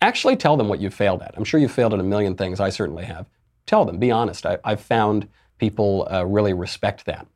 [0.00, 1.34] Actually, tell them what you've failed at.
[1.36, 2.60] I'm sure you've failed at a million things.
[2.60, 3.26] I certainly have.
[3.66, 4.44] Tell them, be honest.
[4.46, 7.26] I, have found people uh, really respect that.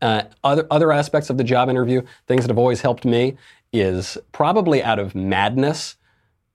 [0.00, 3.36] Uh, other, other aspects of the job interview, things that have always helped me,
[3.72, 5.96] is probably out of madness.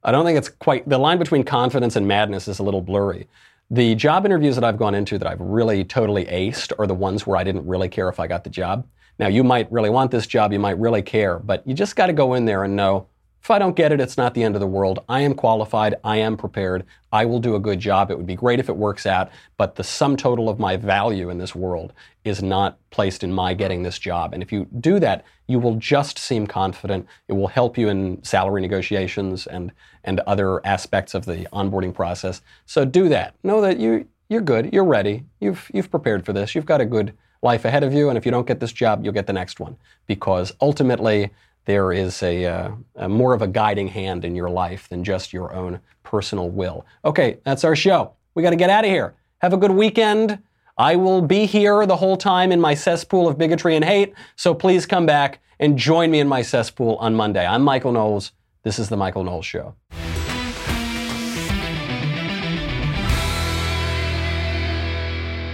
[0.04, 3.28] I don't think it's quite, the line between confidence and madness is a little blurry.
[3.70, 7.26] The job interviews that I've gone into that I've really totally aced are the ones
[7.26, 8.86] where I didn't really care if I got the job.
[9.18, 12.08] Now, you might really want this job, you might really care, but you just got
[12.08, 13.08] to go in there and know
[13.42, 15.04] if I don't get it, it's not the end of the world.
[15.10, 15.96] I am qualified.
[16.04, 16.86] I am prepared.
[17.12, 18.12] I will do a good job.
[18.12, 21.30] It would be great if it works out, but the sum total of my value
[21.30, 21.92] in this world
[22.24, 24.34] is not placed in my getting this job.
[24.34, 27.08] And if you do that, you will just seem confident.
[27.28, 29.72] It will help you in salary negotiations and,
[30.04, 32.42] and other aspects of the onboarding process.
[32.68, 33.34] So do that.
[33.44, 34.72] Know that you, you're good.
[34.72, 35.24] You're ready.
[35.40, 36.54] You've, you've prepared for this.
[36.54, 38.10] You've got a good life ahead of you.
[38.10, 39.76] And if you don't get this job, you'll get the next one
[40.06, 41.32] because ultimately,
[41.66, 45.34] there is a, uh, a, more of a guiding hand in your life than just
[45.34, 46.86] your own personal will.
[47.06, 48.14] Okay, that's our show.
[48.34, 49.16] We got to get out of here.
[49.40, 50.40] Have a good weekend.
[50.78, 54.54] I will be here the whole time in my cesspool of bigotry and hate, so
[54.54, 57.46] please come back and join me in my cesspool on Monday.
[57.46, 58.32] I'm Michael Knowles.
[58.64, 59.76] This is The Michael Knowles Show.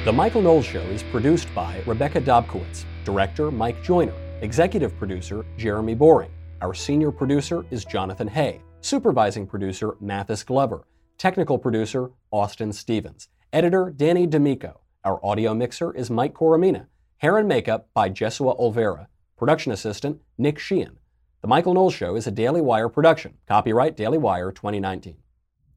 [0.05, 4.26] The Michael Knowles Show is produced by Rebecca Dobkowitz, director Mike Joyner.
[4.41, 6.29] Executive producer, Jeremy Boring.
[6.61, 8.61] Our senior producer is Jonathan Hay.
[8.81, 10.85] Supervising producer, Mathis Glover.
[11.17, 13.29] Technical producer, Austin Stevens.
[13.51, 14.81] Editor, Danny D'Amico.
[15.03, 16.85] Our audio mixer is Mike Coromina.
[17.17, 19.07] Hair and makeup by Jesua Olvera.
[19.37, 20.99] Production assistant, Nick Sheehan.
[21.41, 23.39] The Michael Knowles Show is a Daily Wire production.
[23.47, 25.17] Copyright Daily Wire 2019.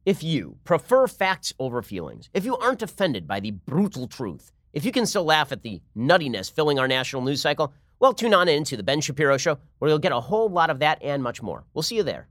[0.05, 4.85] If you prefer facts over feelings, if you aren't offended by the brutal truth, if
[4.85, 8.49] you can still laugh at the nuttiness filling our national news cycle, well, tune on
[8.49, 11.21] in to The Ben Shapiro Show, where you'll get a whole lot of that and
[11.21, 11.65] much more.
[11.75, 12.27] We'll see you there.